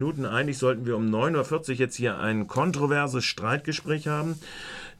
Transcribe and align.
Minuten. 0.00 0.26
Eigentlich 0.26 0.58
sollten 0.58 0.86
wir 0.86 0.96
um 0.96 1.12
9.40 1.12 1.70
Uhr 1.70 1.74
jetzt 1.74 1.96
hier 1.96 2.20
ein 2.20 2.46
kontroverses 2.46 3.24
Streitgespräch 3.24 4.06
haben 4.06 4.36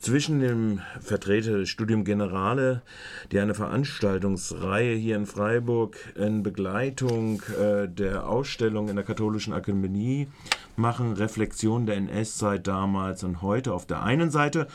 zwischen 0.01 0.41
dem 0.41 0.81
Vertreter 1.01 1.59
des 1.59 1.69
Studium 1.69 2.03
Generale, 2.03 2.83
die 3.31 3.39
eine 3.39 3.55
Veranstaltungsreihe 3.55 4.97
hier 4.97 5.15
in 5.15 5.27
Freiburg 5.27 5.97
in 6.17 6.43
Begleitung 6.43 7.43
äh, 7.61 7.87
der 7.89 8.29
Ausstellung 8.29 8.89
in 8.89 8.97
der 8.97 9.05
Katholischen 9.05 9.53
Akademie 9.53 10.27
machen, 10.75 11.13
Reflexion 11.13 11.87
der 11.87 11.95
NS-Zeit 11.97 12.67
damals 12.67 13.23
und 13.23 13.41
heute 13.41 13.75
auf 13.75 13.87
der 13.87 14.03
einen 14.03 14.33
Seite 14.33 14.67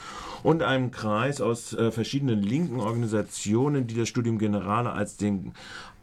und 0.42 0.64
einem 0.64 0.92
Kreis 0.92 1.42
aus 1.42 1.74
äh, 1.74 1.92
verschiedenen 1.92 2.42
linken 2.42 2.80
Organisationen, 2.80 3.88
die 3.88 3.96
das 3.96 4.08
Studium 4.08 4.38
Generale 4.38 4.92
als 4.92 5.18
den 5.18 5.54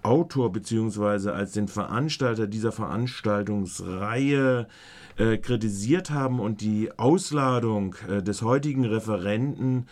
Autor 0.03 0.53
beziehungsweise 0.53 1.33
als 1.33 1.53
den 1.53 1.69
Veranstalter 1.69 2.46
dieser 2.46 2.73
Veranstaltungsreihe 2.73 4.66
äh, 5.16 5.37
kritisiert 5.39 6.11
haben 6.11 6.41
und 6.41 6.61
die 6.61 6.91
Ausladung 6.98 7.95
äh, 8.09 8.23
des 8.23 8.43
heutigen 8.43 8.84
Referenten 8.84 9.87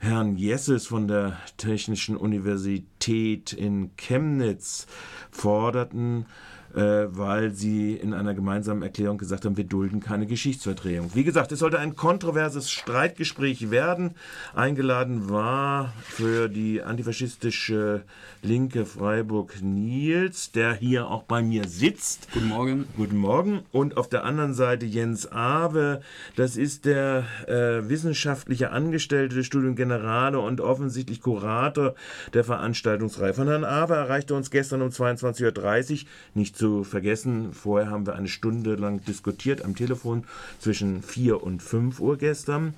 Herrn 0.00 0.36
Jesses 0.36 0.86
von 0.86 1.08
der 1.08 1.38
Technischen 1.56 2.16
Universität 2.16 3.52
in 3.52 3.96
Chemnitz 3.96 4.86
forderten, 5.30 6.26
äh, 6.74 7.06
weil 7.08 7.52
sie 7.52 7.94
in 7.94 8.14
einer 8.14 8.34
gemeinsamen 8.34 8.82
Erklärung 8.82 9.18
gesagt 9.18 9.44
haben, 9.44 9.56
wir 9.56 9.64
dulden 9.64 10.00
keine 10.00 10.26
Geschichtsverdrehung. 10.26 11.10
Wie 11.14 11.24
gesagt, 11.24 11.52
es 11.52 11.60
sollte 11.60 11.78
ein 11.78 11.94
kontroverses 11.94 12.70
Streitgespräch 12.70 13.70
werden. 13.70 14.14
Eingeladen 14.54 15.30
war 15.30 15.92
für 16.02 16.48
die 16.48 16.82
antifaschistische 16.82 18.02
Linke 18.42 18.86
Freiburg 18.86 19.62
Nils, 19.62 20.50
der 20.50 20.74
hier 20.74 21.08
auch 21.08 21.22
bei 21.22 21.42
mir 21.42 21.68
sitzt. 21.68 22.28
Guten 22.32 22.48
Morgen. 22.48 22.84
Guten 22.96 23.16
Morgen. 23.16 23.60
Und 23.70 23.96
auf 23.96 24.08
der 24.08 24.24
anderen 24.24 24.54
Seite 24.54 24.84
Jens 24.84 25.30
Awe, 25.30 26.00
das 26.34 26.56
ist 26.56 26.86
der 26.86 27.24
äh, 27.46 27.88
wissenschaftliche 27.88 28.70
Angestellte 28.70 29.36
des 29.36 29.46
Studium 29.46 29.76
Generale 29.76 30.40
und 30.40 30.60
offensichtlich 30.60 31.20
Kurator 31.20 31.94
der 32.32 32.42
Veranstaltungsreihe. 32.42 33.34
Von 33.34 33.46
Herrn 33.46 33.64
Awe 33.64 33.94
erreichte 33.94 34.34
uns 34.34 34.50
gestern 34.50 34.82
um 34.82 34.88
22.30 34.88 35.92
Uhr 35.92 36.08
nicht 36.34 36.56
zu 36.56 36.63
vergessen, 36.84 37.52
vorher 37.52 37.90
haben 37.90 38.06
wir 38.06 38.14
eine 38.14 38.28
Stunde 38.28 38.74
lang 38.76 39.04
diskutiert 39.04 39.64
am 39.64 39.74
Telefon 39.74 40.24
zwischen 40.58 41.02
4 41.02 41.42
und 41.42 41.62
5 41.62 42.00
Uhr 42.00 42.16
gestern. 42.16 42.74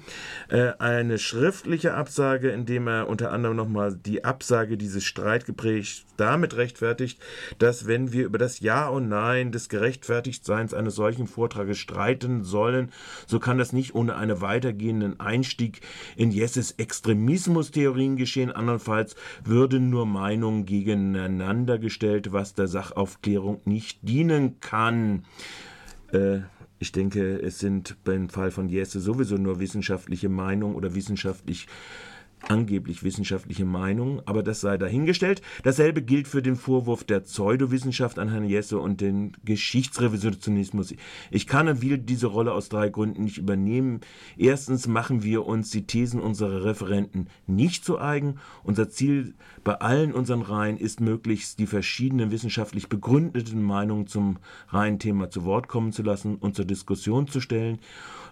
Äh, 0.48 0.72
eine 0.78 1.18
schriftliche 1.18 1.94
Absage, 1.94 2.50
in 2.50 2.66
dem 2.66 2.88
er 2.88 3.08
unter 3.08 3.32
anderem 3.32 3.56
nochmal 3.56 3.94
die 3.94 4.24
Absage 4.24 4.76
dieses 4.76 5.04
Streitgesprächs 5.04 6.04
damit 6.16 6.56
rechtfertigt, 6.56 7.20
dass 7.58 7.86
wenn 7.86 8.12
wir 8.12 8.24
über 8.24 8.38
das 8.38 8.60
Ja 8.60 8.88
und 8.88 9.08
Nein 9.08 9.52
des 9.52 9.68
Gerechtfertigtseins 9.68 10.74
eines 10.74 10.94
solchen 10.94 11.26
Vortrages 11.26 11.78
streiten 11.78 12.42
sollen, 12.42 12.90
so 13.26 13.38
kann 13.38 13.58
das 13.58 13.72
nicht 13.72 13.94
ohne 13.94 14.16
einen 14.16 14.40
weitergehenden 14.40 15.20
Einstieg 15.20 15.80
in 16.16 16.30
Jesses 16.30 16.72
Extremismustheorien 16.72 18.16
geschehen. 18.16 18.50
Andernfalls 18.50 19.14
würden 19.44 19.90
nur 19.90 20.06
Meinungen 20.06 20.64
gegeneinander 20.64 21.78
gestellt, 21.78 22.32
was 22.32 22.54
der 22.54 22.66
Sachaufklärung 22.66 23.60
nicht 23.64 23.75
nicht 23.76 23.98
dienen 24.08 24.58
kann. 24.60 25.24
Äh, 26.10 26.38
ich 26.78 26.92
denke, 26.92 27.38
es 27.42 27.58
sind 27.58 27.96
beim 28.04 28.30
Fall 28.30 28.50
von 28.50 28.70
Jesse 28.70 29.00
sowieso 29.00 29.36
nur 29.36 29.60
wissenschaftliche 29.60 30.30
Meinungen 30.30 30.74
oder 30.74 30.94
wissenschaftlich 30.94 31.66
angeblich 32.48 33.02
wissenschaftliche 33.02 33.64
Meinung, 33.64 34.22
aber 34.26 34.42
das 34.42 34.60
sei 34.60 34.78
dahingestellt. 34.78 35.42
Dasselbe 35.62 36.02
gilt 36.02 36.28
für 36.28 36.42
den 36.42 36.56
Vorwurf 36.56 37.04
der 37.04 37.20
Pseudowissenschaft 37.20 38.18
an 38.18 38.30
Herrn 38.30 38.44
Jesse 38.44 38.78
und 38.78 39.00
den 39.00 39.32
Geschichtsrevisionismus. 39.44 40.94
Ich 41.30 41.46
kann 41.46 41.68
und 41.68 41.82
will 41.82 41.98
diese 41.98 42.28
Rolle 42.28 42.52
aus 42.52 42.68
drei 42.68 42.88
Gründen 42.88 43.24
nicht 43.24 43.38
übernehmen. 43.38 44.00
Erstens 44.36 44.86
machen 44.86 45.22
wir 45.22 45.46
uns 45.46 45.70
die 45.70 45.86
Thesen 45.86 46.20
unserer 46.20 46.64
Referenten 46.64 47.28
nicht 47.46 47.84
zu 47.84 47.98
eigen. 47.98 48.36
Unser 48.62 48.88
Ziel 48.88 49.34
bei 49.64 49.74
allen 49.74 50.12
unseren 50.12 50.42
Reihen 50.42 50.76
ist 50.76 51.00
möglichst 51.00 51.58
die 51.58 51.66
verschiedenen 51.66 52.30
wissenschaftlich 52.30 52.88
begründeten 52.88 53.62
Meinungen 53.62 54.06
zum 54.06 54.38
Reihenthema 54.68 55.30
zu 55.30 55.44
Wort 55.44 55.68
kommen 55.68 55.92
zu 55.92 56.02
lassen 56.02 56.36
und 56.36 56.54
zur 56.54 56.64
Diskussion 56.64 57.28
zu 57.28 57.40
stellen. 57.40 57.78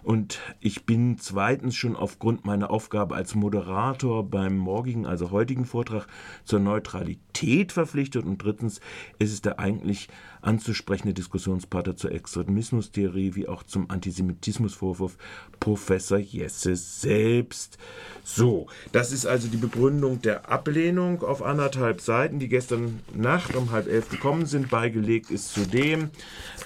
Und 0.03 0.39
ich 0.59 0.85
bin 0.85 1.17
zweitens 1.17 1.75
schon 1.75 1.95
aufgrund 1.95 2.45
meiner 2.45 2.69
Aufgabe 2.69 3.15
als 3.15 3.33
Moderator 3.33 4.04
beim 4.23 4.57
morgigen, 4.57 5.05
also 5.05 5.31
heutigen 5.31 5.65
Vortrag 5.65 6.07
zur 6.43 6.59
Neutralität 6.59 7.71
verpflichtet. 7.71 8.25
Und 8.25 8.37
drittens 8.43 8.79
ist 9.19 9.33
es 9.33 9.41
der 9.41 9.59
eigentlich 9.59 10.09
anzusprechende 10.45 11.13
Diskussionspartner 11.13 11.95
zur 11.95 12.11
Extremismustheorie 12.11 13.35
wie 13.35 13.47
auch 13.47 13.63
zum 13.63 13.89
Antisemitismusvorwurf 13.89 15.17
Professor 15.59 16.17
Jesse 16.17 16.75
selbst. 16.75 17.77
So, 18.23 18.67
das 18.91 19.11
ist 19.11 19.25
also 19.25 19.47
die 19.47 19.57
Begründung 19.57 20.21
der 20.21 20.49
Ablehnung 20.49 21.23
auf 21.23 21.41
anderthalb 21.41 22.01
Seiten, 22.01 22.39
die 22.39 22.47
gestern 22.47 23.01
Nacht 23.13 23.55
um 23.55 23.71
halb 23.71 23.87
elf 23.87 24.09
gekommen 24.09 24.45
sind. 24.45 24.69
Beigelegt 24.69 25.31
ist 25.31 25.53
zudem 25.53 26.09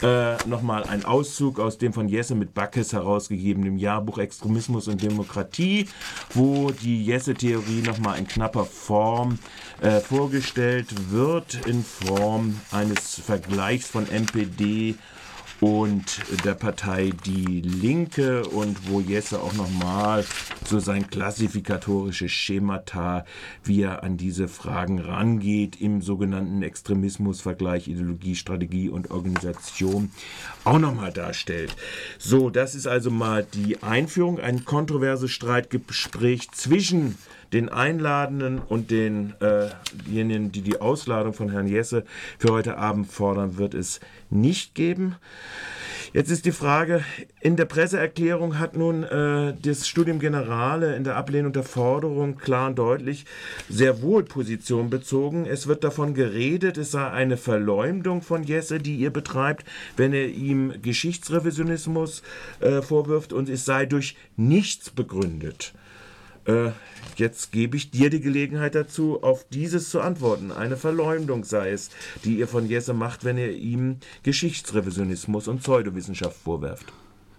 äh, 0.02 0.36
nochmal 0.48 0.84
ein 0.84 1.06
Auszug 1.06 1.60
aus 1.60 1.78
dem 1.78 1.94
von 1.94 2.10
Jesse 2.10 2.36
mit 2.36 2.54
Backes 2.54 2.94
herausgegebenen 2.94 3.78
Jahrbuch 3.78 4.18
Extremismus 4.18 4.88
und 4.88 5.02
Demokratie, 5.02 5.88
wo 6.34 6.72
die 6.72 7.06
Jesse-Theorie 7.06 7.82
nochmal 7.82 8.20
in 8.20 8.28
knapper 8.28 8.66
Form 8.66 9.40
äh, 9.82 10.00
vorgestellt 10.00 11.12
wird, 11.12 11.66
in 11.66 11.84
Form 11.84 12.60
eines 12.72 13.22
Vergleichs 13.26 13.69
von 13.78 14.06
MPD 14.06 14.96
und 15.60 16.22
der 16.46 16.54
Partei 16.54 17.12
Die 17.26 17.62
Linke 17.62 18.48
und 18.48 18.90
wo 18.90 19.02
Jesse 19.02 19.42
auch 19.42 19.54
nochmal 19.54 20.26
so 20.66 20.80
sein 20.80 21.08
klassifikatorisches 21.08 22.32
Schemata, 22.32 23.26
wie 23.64 23.82
er 23.82 24.04
an 24.04 24.16
diese 24.18 24.48
Fragen 24.48 25.00
rangeht, 25.00 25.82
im 25.82 26.02
sogenannten 26.02 26.62
Extremismusvergleich 26.62 27.88
Ideologie, 27.88 28.36
Strategie 28.36 28.90
und 28.90 29.12
Organisation 29.12 30.12
auch 30.64 30.80
nochmal 30.80 31.12
darstellt. 31.12 31.76
So, 32.18 32.50
das 32.50 32.76
ist 32.76 32.88
also 32.88 33.12
mal 33.12 33.46
die 33.54 33.84
Einführung, 33.84 34.40
ein 34.40 34.64
kontroverses 34.64 35.32
Streitgespräch 35.32 36.52
zwischen 36.52 37.18
den 37.54 37.70
Einladenden 37.70 38.60
und 38.60 38.92
denjenigen, 38.92 40.48
äh 40.48 40.50
die 40.50 40.62
die 40.62 40.82
Ausladung 40.82 41.34
von 41.34 41.50
Herrn 41.50 41.68
Jesse 41.68 42.04
für 42.38 42.52
heute 42.52 42.78
Abend 42.78 43.12
fordern, 43.12 43.58
wird 43.58 43.74
es 43.74 44.00
nicht 44.30 44.76
geben. 44.76 45.16
Jetzt 46.12 46.32
ist 46.32 46.46
die 46.46 46.52
Frage, 46.52 47.04
in 47.40 47.56
der 47.56 47.66
Presseerklärung 47.66 48.58
hat 48.58 48.76
nun 48.76 49.04
äh, 49.04 49.54
das 49.62 49.88
Studium 49.88 50.18
Generale 50.18 50.96
in 50.96 51.04
der 51.04 51.16
Ablehnung 51.16 51.54
der 51.54 51.64
Forderung 51.64 52.36
klar 52.38 52.68
und 52.68 52.80
deutlich 52.80 53.26
sehr 53.70 54.02
wohl 54.02 54.24
Position 54.24 54.90
bezogen. 54.90 55.46
Es 55.46 55.68
wird 55.68 55.84
davon 55.84 56.16
geredet, 56.16 56.80
es 56.80 56.92
sei 56.92 57.08
eine 57.12 57.38
Verleumdung 57.38 58.24
von 58.24 58.44
Jesse, 58.44 58.80
die 58.80 58.96
ihr 58.96 59.12
betreibt, 59.12 59.68
wenn 59.98 60.14
er 60.14 60.28
ihm 60.30 60.82
Geschichtsrevisionismus 60.82 62.24
äh, 62.60 62.82
vorwirft 62.82 63.32
und 63.32 63.48
es 63.48 63.66
sei 63.66 63.86
durch 63.86 64.16
nichts 64.36 64.90
begründet. 64.90 65.74
Äh, 66.50 66.72
jetzt 67.16 67.52
gebe 67.52 67.78
ich 67.78 67.92
dir 67.92 68.10
die 68.10 68.22
Gelegenheit 68.22 68.74
dazu, 68.74 69.22
auf 69.22 69.46
dieses 69.50 69.90
zu 69.90 70.02
antworten. 70.02 70.52
Eine 70.52 70.78
Verleumdung 70.78 71.44
sei 71.44 71.72
es, 71.72 71.90
die 72.24 72.40
ihr 72.40 72.48
von 72.48 72.68
Jesse 72.68 72.94
macht, 72.94 73.24
wenn 73.24 73.38
ihr 73.38 73.52
ihm 73.52 73.98
Geschichtsrevisionismus 74.24 75.48
und 75.48 75.62
Pseudowissenschaft 75.62 76.38
vorwerft. 76.38 76.92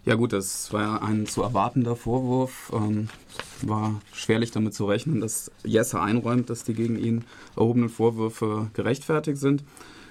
Ja 0.04 0.14
gut, 0.14 0.32
das 0.32 0.72
war 0.72 1.02
ein 1.02 1.26
zu 1.26 1.42
erwartender 1.42 1.96
Vorwurf. 1.96 2.72
Ähm, 2.72 3.08
war 3.62 4.00
schwerlich 4.14 4.52
damit 4.52 4.74
zu 4.74 4.86
rechnen, 4.86 5.20
dass 5.20 5.50
Jesse 5.64 6.00
einräumt, 6.00 6.48
dass 6.48 6.62
die 6.62 6.74
gegen 6.74 6.96
ihn 6.96 7.24
erhobenen 7.56 7.88
Vorwürfe 7.88 8.70
gerechtfertigt 8.74 9.38
sind. 9.38 9.64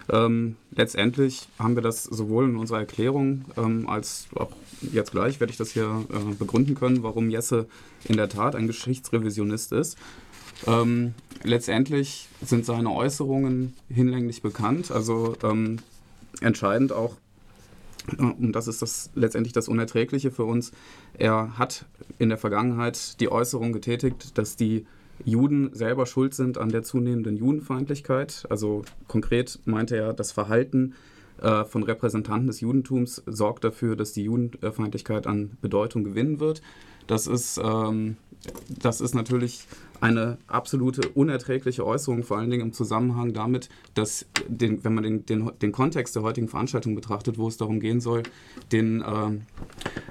Ähm, 0.09 0.55
letztendlich 0.71 1.47
haben 1.59 1.75
wir 1.75 1.83
das 1.83 2.03
sowohl 2.03 2.45
in 2.45 2.55
unserer 2.55 2.79
Erklärung 2.79 3.45
ähm, 3.57 3.87
als 3.87 4.27
auch 4.35 4.51
jetzt 4.81 5.11
gleich 5.11 5.39
werde 5.39 5.51
ich 5.51 5.57
das 5.57 5.71
hier 5.71 6.05
äh, 6.09 6.33
begründen 6.33 6.75
können, 6.75 7.03
warum 7.03 7.29
Jesse 7.29 7.67
in 8.05 8.17
der 8.17 8.29
Tat 8.29 8.55
ein 8.55 8.67
Geschichtsrevisionist 8.67 9.71
ist. 9.71 9.97
Ähm, 10.67 11.13
letztendlich 11.43 12.27
sind 12.41 12.65
seine 12.65 12.91
Äußerungen 12.91 13.73
hinlänglich 13.89 14.41
bekannt, 14.41 14.91
also 14.91 15.35
ähm, 15.43 15.77
entscheidend 16.41 16.91
auch, 16.91 17.15
äh, 18.17 18.23
und 18.23 18.51
das 18.53 18.67
ist 18.67 18.81
das 18.81 19.11
letztendlich 19.15 19.53
das 19.53 19.67
Unerträgliche 19.67 20.31
für 20.31 20.43
uns, 20.43 20.71
er 21.17 21.57
hat 21.57 21.85
in 22.17 22.29
der 22.29 22.37
Vergangenheit 22.37 23.19
die 23.19 23.31
Äußerung 23.31 23.73
getätigt, 23.73 24.37
dass 24.37 24.55
die 24.55 24.85
Juden 25.23 25.71
selber 25.73 26.05
schuld 26.05 26.33
sind 26.33 26.57
an 26.57 26.69
der 26.69 26.83
zunehmenden 26.83 27.37
Judenfeindlichkeit. 27.37 28.45
Also 28.49 28.83
konkret 29.07 29.59
meinte 29.65 29.95
er, 29.95 30.13
das 30.13 30.31
Verhalten 30.31 30.93
äh, 31.41 31.65
von 31.65 31.83
Repräsentanten 31.83 32.47
des 32.47 32.61
Judentums 32.61 33.23
sorgt 33.25 33.63
dafür, 33.63 33.95
dass 33.95 34.13
die 34.13 34.23
Judenfeindlichkeit 34.23 35.27
an 35.27 35.57
Bedeutung 35.61 36.03
gewinnen 36.03 36.39
wird. 36.39 36.61
Das 37.07 37.27
ist, 37.27 37.59
ähm, 37.63 38.17
das 38.67 39.01
ist 39.01 39.15
natürlich 39.15 39.67
eine 40.01 40.37
absolute 40.47 41.09
unerträgliche 41.09 41.85
Äußerung, 41.85 42.23
vor 42.23 42.37
allen 42.37 42.49
Dingen 42.49 42.67
im 42.67 42.73
Zusammenhang 42.73 43.33
damit, 43.33 43.69
dass, 43.93 44.25
den, 44.47 44.83
wenn 44.83 44.93
man 44.93 45.03
den, 45.03 45.25
den, 45.25 45.51
den 45.61 45.71
Kontext 45.71 46.15
der 46.15 46.23
heutigen 46.23 46.47
Veranstaltung 46.47 46.95
betrachtet, 46.95 47.37
wo 47.37 47.47
es 47.47 47.57
darum 47.57 47.79
gehen 47.79 47.99
soll, 47.99 48.23
den 48.71 49.01
äh, 49.01 49.05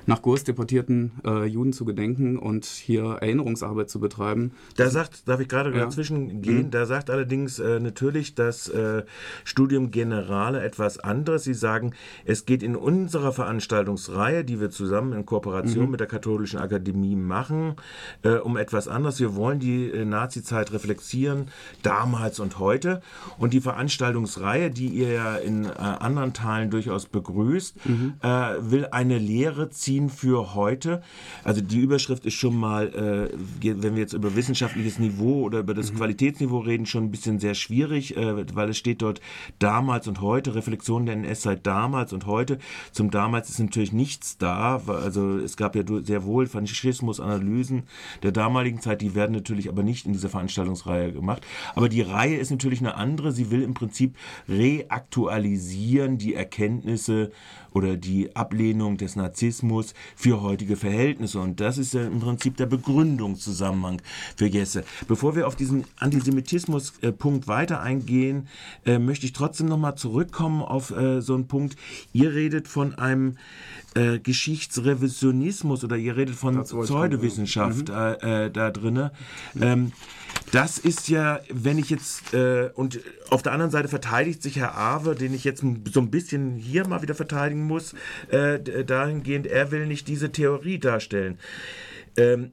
nach 0.06 0.22
Gurs 0.22 0.44
deportierten 0.44 1.12
äh, 1.24 1.44
Juden 1.44 1.72
zu 1.72 1.84
gedenken 1.84 2.38
und 2.38 2.64
hier 2.64 3.18
Erinnerungsarbeit 3.20 3.90
zu 3.90 4.00
betreiben. 4.00 4.52
Da 4.76 4.90
sagt, 4.90 5.28
darf 5.28 5.40
ich 5.40 5.48
gerade 5.48 5.70
ja. 5.70 5.84
dazwischen 5.84 6.42
gehen, 6.42 6.66
mhm. 6.66 6.70
da 6.70 6.86
sagt 6.86 7.10
allerdings 7.10 7.58
äh, 7.58 7.80
natürlich 7.80 8.34
das 8.34 8.68
äh, 8.68 9.04
Studium 9.44 9.90
Generale 9.90 10.62
etwas 10.62 10.98
anderes. 10.98 11.44
Sie 11.44 11.54
sagen, 11.54 11.94
es 12.24 12.46
geht 12.46 12.62
in 12.62 12.76
unserer 12.76 13.32
Veranstaltungsreihe, 13.32 14.44
die 14.44 14.60
wir 14.60 14.70
zusammen 14.70 15.12
in 15.12 15.26
Kooperation 15.26 15.86
mhm. 15.86 15.90
mit 15.92 16.00
der 16.00 16.06
Katholischen 16.06 16.58
Akademie 16.58 17.16
machen, 17.16 17.76
äh, 18.22 18.36
um 18.36 18.56
etwas 18.56 18.88
anderes. 18.88 19.20
Wir 19.20 19.34
wollen 19.34 19.60
die 19.60 19.77
die 19.78 19.90
äh, 19.90 20.04
Nazi-Zeit 20.04 20.72
reflektieren, 20.72 21.48
damals 21.82 22.40
und 22.40 22.58
heute. 22.58 23.02
Und 23.38 23.52
die 23.52 23.60
Veranstaltungsreihe, 23.60 24.70
die 24.70 24.88
ihr 24.88 25.12
ja 25.12 25.36
in 25.36 25.64
äh, 25.64 25.68
anderen 25.78 26.32
Teilen 26.32 26.70
durchaus 26.70 27.06
begrüßt, 27.06 27.86
mhm. 27.86 28.14
äh, 28.22 28.28
will 28.60 28.88
eine 28.90 29.18
Lehre 29.18 29.70
ziehen 29.70 30.10
für 30.10 30.54
heute. 30.54 31.02
Also 31.44 31.60
die 31.60 31.80
Überschrift 31.80 32.26
ist 32.26 32.34
schon 32.34 32.56
mal, 32.56 32.88
äh, 32.88 33.82
wenn 33.82 33.94
wir 33.94 34.02
jetzt 34.02 34.12
über 34.12 34.34
wissenschaftliches 34.36 34.98
Niveau 34.98 35.42
oder 35.42 35.60
über 35.60 35.74
das 35.74 35.92
mhm. 35.92 35.96
Qualitätsniveau 35.96 36.58
reden, 36.58 36.86
schon 36.86 37.04
ein 37.04 37.10
bisschen 37.10 37.38
sehr 37.38 37.54
schwierig, 37.54 38.16
äh, 38.16 38.54
weil 38.54 38.70
es 38.70 38.78
steht 38.78 39.02
dort 39.02 39.20
damals 39.58 40.08
und 40.08 40.20
heute, 40.20 40.54
Reflexion 40.54 41.06
der 41.06 41.14
NS-Zeit 41.16 41.66
damals 41.66 42.12
und 42.12 42.26
heute. 42.26 42.58
Zum 42.92 43.10
damals 43.10 43.50
ist 43.50 43.58
natürlich 43.58 43.92
nichts 43.92 44.38
da, 44.38 44.80
also 44.86 45.38
es 45.38 45.56
gab 45.56 45.76
ja 45.76 45.82
sehr 46.02 46.24
wohl 46.24 46.46
Faschismus-Analysen 46.46 47.84
der 48.22 48.32
damaligen 48.32 48.80
Zeit, 48.80 49.00
die 49.00 49.14
werden 49.14 49.32
natürlich 49.32 49.67
aber 49.68 49.82
nicht 49.82 50.06
in 50.06 50.12
dieser 50.12 50.28
Veranstaltungsreihe 50.28 51.12
gemacht. 51.12 51.46
Aber 51.74 51.88
die 51.88 52.02
Reihe 52.02 52.36
ist 52.36 52.50
natürlich 52.50 52.80
eine 52.80 52.94
andere. 52.94 53.32
Sie 53.32 53.50
will 53.50 53.62
im 53.62 53.74
Prinzip 53.74 54.16
reaktualisieren 54.48 56.18
die 56.18 56.34
Erkenntnisse 56.34 57.30
oder 57.72 57.96
die 57.96 58.34
Ablehnung 58.34 58.96
des 58.96 59.16
Narzissmus 59.16 59.94
für 60.16 60.42
heutige 60.42 60.76
Verhältnisse. 60.76 61.40
Und 61.40 61.60
das 61.60 61.78
ist 61.78 61.94
ja 61.94 62.06
im 62.06 62.20
Prinzip 62.20 62.56
der 62.56 62.66
Begründungszusammenhang 62.66 64.02
für 64.36 64.46
Jesse. 64.46 64.84
Bevor 65.06 65.36
wir 65.36 65.46
auf 65.46 65.56
diesen 65.56 65.84
Antisemitismus-Punkt 65.98 67.46
weiter 67.46 67.80
eingehen, 67.80 68.48
äh, 68.84 68.98
möchte 68.98 69.26
ich 69.26 69.32
trotzdem 69.32 69.68
nochmal 69.68 69.96
zurückkommen 69.96 70.62
auf 70.62 70.90
äh, 70.90 71.20
so 71.20 71.34
einen 71.34 71.46
Punkt. 71.46 71.76
Ihr 72.12 72.34
redet 72.34 72.68
von 72.68 72.94
einem 72.94 73.36
äh, 73.98 74.18
Geschichtsrevisionismus 74.20 75.82
oder 75.82 75.96
ihr 75.96 76.16
redet 76.16 76.36
von 76.36 76.62
Pseudowissenschaft 76.62 77.88
mhm. 77.88 77.94
äh, 77.94 78.46
äh, 78.46 78.50
da 78.50 78.70
drinne. 78.70 79.12
Ähm, 79.60 79.92
das 80.52 80.78
ist 80.78 81.08
ja, 81.08 81.40
wenn 81.50 81.78
ich 81.78 81.90
jetzt, 81.90 82.32
äh, 82.32 82.70
und 82.74 83.00
auf 83.30 83.42
der 83.42 83.52
anderen 83.52 83.70
Seite 83.70 83.88
verteidigt 83.88 84.42
sich 84.42 84.56
Herr 84.56 84.76
Awe, 84.78 85.14
den 85.14 85.34
ich 85.34 85.44
jetzt 85.44 85.62
so 85.92 86.00
ein 86.00 86.10
bisschen 86.10 86.56
hier 86.56 86.86
mal 86.86 87.02
wieder 87.02 87.14
verteidigen 87.14 87.66
muss, 87.66 87.94
äh, 88.30 88.84
dahingehend, 88.84 89.46
er 89.46 89.70
will 89.72 89.86
nicht 89.86 90.08
diese 90.08 90.30
Theorie 90.30 90.78
darstellen. 90.78 91.38
Ähm, 92.16 92.52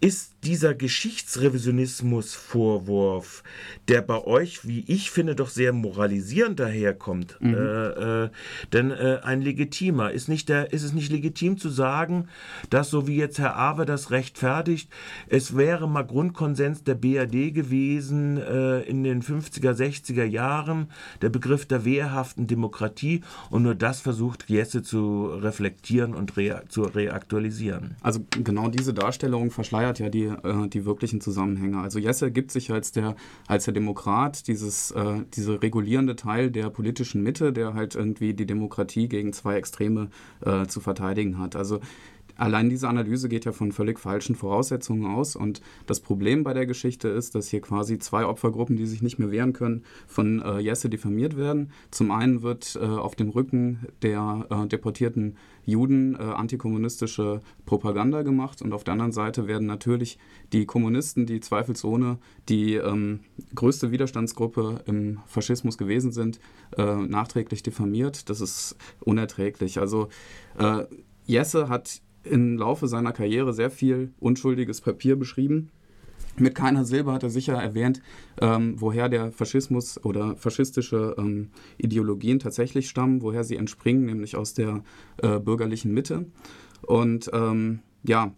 ist 0.00 0.32
dieser 0.44 0.74
Geschichtsrevisionismus-Vorwurf, 0.74 3.42
der 3.88 4.02
bei 4.02 4.22
euch, 4.24 4.66
wie 4.66 4.84
ich 4.86 5.10
finde, 5.10 5.34
doch 5.34 5.48
sehr 5.50 5.72
moralisierend 5.72 6.60
daherkommt, 6.60 7.36
mhm. 7.40 7.54
äh, 7.54 8.24
äh, 8.24 8.30
denn 8.72 8.90
äh, 8.90 9.20
ein 9.22 9.42
legitimer, 9.42 10.10
ist, 10.12 10.28
nicht 10.28 10.48
der, 10.48 10.72
ist 10.72 10.82
es 10.82 10.94
nicht 10.94 11.12
legitim 11.12 11.58
zu 11.58 11.68
sagen, 11.68 12.28
dass 12.70 12.88
so 12.90 13.06
wie 13.06 13.16
jetzt 13.16 13.38
Herr 13.38 13.56
Awe 13.56 13.84
das 13.84 14.10
rechtfertigt, 14.10 14.90
es 15.28 15.54
wäre 15.56 15.88
mal 15.88 16.06
Grundkonsens 16.06 16.84
der 16.84 16.94
BRD 16.94 17.52
gewesen 17.52 18.38
äh, 18.38 18.80
in 18.82 19.04
den 19.04 19.22
50er, 19.22 19.72
60er 19.72 20.24
Jahren, 20.24 20.90
der 21.20 21.28
Begriff 21.28 21.66
der 21.66 21.84
wehrhaften 21.84 22.46
Demokratie 22.46 23.20
und 23.50 23.62
nur 23.62 23.74
das 23.74 24.00
versucht 24.00 24.48
Jesse 24.48 24.82
zu 24.82 25.26
reflektieren 25.26 26.14
und 26.14 26.38
rea 26.38 26.62
zu 26.68 26.82
reaktualisieren. 26.82 27.96
Also 28.00 28.20
genau 28.42 28.68
diese 28.68 28.94
Darstellung 28.94 29.50
verschleiert 29.50 29.98
ja 29.98 30.08
die 30.08 30.29
äh, 30.30 30.68
die 30.68 30.84
wirklichen 30.84 31.20
Zusammenhänge. 31.20 31.80
Also 31.80 31.98
Jesse 31.98 32.30
gibt 32.30 32.50
sich 32.50 32.70
als 32.70 32.92
der, 32.92 33.16
als 33.46 33.64
der 33.64 33.74
Demokrat, 33.74 34.46
dieses, 34.46 34.90
äh, 34.92 35.24
diese 35.34 35.62
regulierende 35.62 36.16
Teil 36.16 36.50
der 36.50 36.70
politischen 36.70 37.22
Mitte, 37.22 37.52
der 37.52 37.74
halt 37.74 37.94
irgendwie 37.94 38.34
die 38.34 38.46
Demokratie 38.46 39.08
gegen 39.08 39.32
zwei 39.32 39.56
Extreme 39.56 40.10
äh, 40.44 40.66
zu 40.66 40.80
verteidigen 40.80 41.38
hat. 41.38 41.56
Also 41.56 41.80
Allein 42.40 42.70
diese 42.70 42.88
Analyse 42.88 43.28
geht 43.28 43.44
ja 43.44 43.52
von 43.52 43.70
völlig 43.70 43.98
falschen 43.98 44.34
Voraussetzungen 44.34 45.04
aus. 45.04 45.36
Und 45.36 45.60
das 45.84 46.00
Problem 46.00 46.42
bei 46.42 46.54
der 46.54 46.64
Geschichte 46.64 47.08
ist, 47.08 47.34
dass 47.34 47.48
hier 47.48 47.60
quasi 47.60 47.98
zwei 47.98 48.24
Opfergruppen, 48.24 48.76
die 48.76 48.86
sich 48.86 49.02
nicht 49.02 49.18
mehr 49.18 49.30
wehren 49.30 49.52
können, 49.52 49.84
von 50.06 50.40
äh, 50.40 50.58
Jesse 50.58 50.88
diffamiert 50.88 51.36
werden. 51.36 51.70
Zum 51.90 52.10
einen 52.10 52.40
wird 52.40 52.78
äh, 52.80 52.86
auf 52.86 53.14
dem 53.14 53.28
Rücken 53.28 53.88
der 54.00 54.46
äh, 54.48 54.66
deportierten 54.66 55.36
Juden 55.66 56.14
äh, 56.14 56.22
antikommunistische 56.22 57.40
Propaganda 57.66 58.22
gemacht 58.22 58.62
und 58.62 58.72
auf 58.72 58.84
der 58.84 58.92
anderen 58.92 59.12
Seite 59.12 59.46
werden 59.46 59.66
natürlich 59.66 60.18
die 60.54 60.64
Kommunisten, 60.64 61.26
die 61.26 61.40
zweifelsohne 61.40 62.16
die 62.48 62.76
ähm, 62.76 63.20
größte 63.54 63.90
Widerstandsgruppe 63.90 64.80
im 64.86 65.18
Faschismus 65.26 65.76
gewesen 65.76 66.10
sind, 66.10 66.40
äh, 66.78 66.96
nachträglich 66.96 67.62
diffamiert. 67.62 68.30
Das 68.30 68.40
ist 68.40 68.76
unerträglich. 69.00 69.78
Also 69.78 70.08
äh, 70.58 70.84
Jesse 71.26 71.68
hat 71.68 72.00
im 72.24 72.56
Laufe 72.58 72.88
seiner 72.88 73.12
Karriere 73.12 73.52
sehr 73.52 73.70
viel 73.70 74.12
unschuldiges 74.20 74.80
Papier 74.80 75.16
beschrieben. 75.16 75.70
Mit 76.36 76.54
keiner 76.54 76.84
Silbe 76.84 77.12
hat 77.12 77.22
er 77.22 77.30
sicher 77.30 77.54
erwähnt, 77.54 78.00
ähm, 78.40 78.74
woher 78.78 79.08
der 79.08 79.32
Faschismus 79.32 80.02
oder 80.04 80.36
faschistische 80.36 81.14
ähm, 81.18 81.50
Ideologien 81.76 82.38
tatsächlich 82.38 82.88
stammen, 82.88 83.22
woher 83.22 83.44
sie 83.44 83.56
entspringen, 83.56 84.06
nämlich 84.06 84.36
aus 84.36 84.54
der 84.54 84.82
äh, 85.18 85.38
bürgerlichen 85.38 85.92
Mitte. 85.92 86.26
Und 86.82 87.30
ähm, 87.32 87.80
ja, 88.04 88.32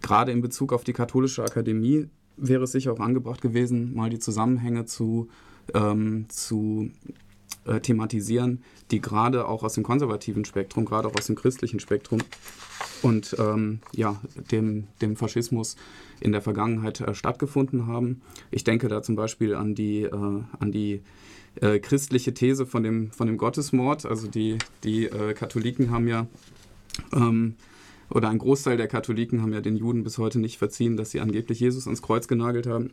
gerade 0.00 0.32
in 0.32 0.42
Bezug 0.42 0.72
auf 0.72 0.84
die 0.84 0.92
katholische 0.92 1.44
Akademie 1.44 2.08
wäre 2.36 2.64
es 2.64 2.72
sicher 2.72 2.92
auch 2.92 3.00
angebracht 3.00 3.40
gewesen, 3.40 3.94
mal 3.94 4.10
die 4.10 4.18
Zusammenhänge 4.18 4.84
zu, 4.84 5.28
ähm, 5.72 6.26
zu 6.28 6.90
äh, 7.66 7.80
thematisieren, 7.80 8.62
die 8.90 9.00
gerade 9.00 9.48
auch 9.48 9.62
aus 9.62 9.74
dem 9.74 9.82
konservativen 9.82 10.44
Spektrum, 10.44 10.84
gerade 10.84 11.08
auch 11.08 11.16
aus 11.16 11.26
dem 11.26 11.36
christlichen 11.36 11.80
Spektrum 11.80 12.20
und 13.02 13.36
ähm, 13.38 13.80
ja, 13.92 14.20
dem, 14.50 14.84
dem 15.00 15.16
Faschismus 15.16 15.76
in 16.20 16.32
der 16.32 16.42
Vergangenheit 16.42 17.00
äh, 17.00 17.14
stattgefunden 17.14 17.86
haben. 17.86 18.22
Ich 18.50 18.64
denke 18.64 18.88
da 18.88 19.02
zum 19.02 19.16
Beispiel 19.16 19.54
an 19.54 19.74
die, 19.74 20.02
äh, 20.02 20.10
an 20.12 20.72
die 20.72 21.02
äh, 21.60 21.78
christliche 21.78 22.34
These 22.34 22.66
von 22.66 22.82
dem, 22.82 23.10
von 23.10 23.26
dem 23.26 23.38
Gottesmord. 23.38 24.06
Also 24.06 24.28
die, 24.28 24.58
die 24.84 25.06
äh, 25.06 25.34
Katholiken 25.34 25.90
haben 25.90 26.08
ja, 26.08 26.26
ähm, 27.12 27.54
oder 28.10 28.28
ein 28.28 28.38
Großteil 28.38 28.76
der 28.76 28.88
Katholiken 28.88 29.42
haben 29.42 29.52
ja 29.52 29.60
den 29.60 29.76
Juden 29.76 30.04
bis 30.04 30.18
heute 30.18 30.38
nicht 30.38 30.58
verziehen, 30.58 30.96
dass 30.96 31.10
sie 31.10 31.20
angeblich 31.20 31.60
Jesus 31.60 31.86
ans 31.86 32.02
Kreuz 32.02 32.28
genagelt 32.28 32.66
haben. 32.66 32.90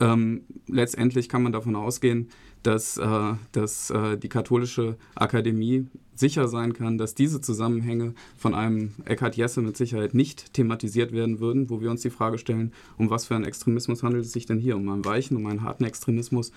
Ähm, 0.00 0.42
letztendlich 0.68 1.28
kann 1.28 1.42
man 1.42 1.52
davon 1.52 1.74
ausgehen, 1.74 2.28
dass, 2.66 2.98
äh, 2.98 3.34
dass 3.52 3.90
äh, 3.90 4.18
die 4.18 4.28
katholische 4.28 4.96
Akademie 5.14 5.86
sicher 6.18 6.48
sein 6.48 6.72
kann, 6.72 6.98
dass 6.98 7.14
diese 7.14 7.40
Zusammenhänge 7.40 8.14
von 8.36 8.54
einem 8.54 8.92
Eckhard 9.04 9.36
Jesse 9.36 9.60
mit 9.60 9.76
Sicherheit 9.76 10.14
nicht 10.14 10.52
thematisiert 10.54 11.12
werden 11.12 11.40
würden, 11.40 11.70
wo 11.70 11.80
wir 11.80 11.90
uns 11.90 12.02
die 12.02 12.10
Frage 12.10 12.38
stellen, 12.38 12.72
um 12.98 13.10
was 13.10 13.26
für 13.26 13.34
einen 13.34 13.44
Extremismus 13.44 14.02
handelt 14.02 14.24
es 14.24 14.32
sich 14.32 14.46
denn 14.46 14.58
hier? 14.58 14.76
Um 14.76 14.88
einen 14.88 15.04
weichen, 15.04 15.36
um 15.36 15.46
einen 15.46 15.62
harten 15.62 15.84
Extremismus? 15.84 16.52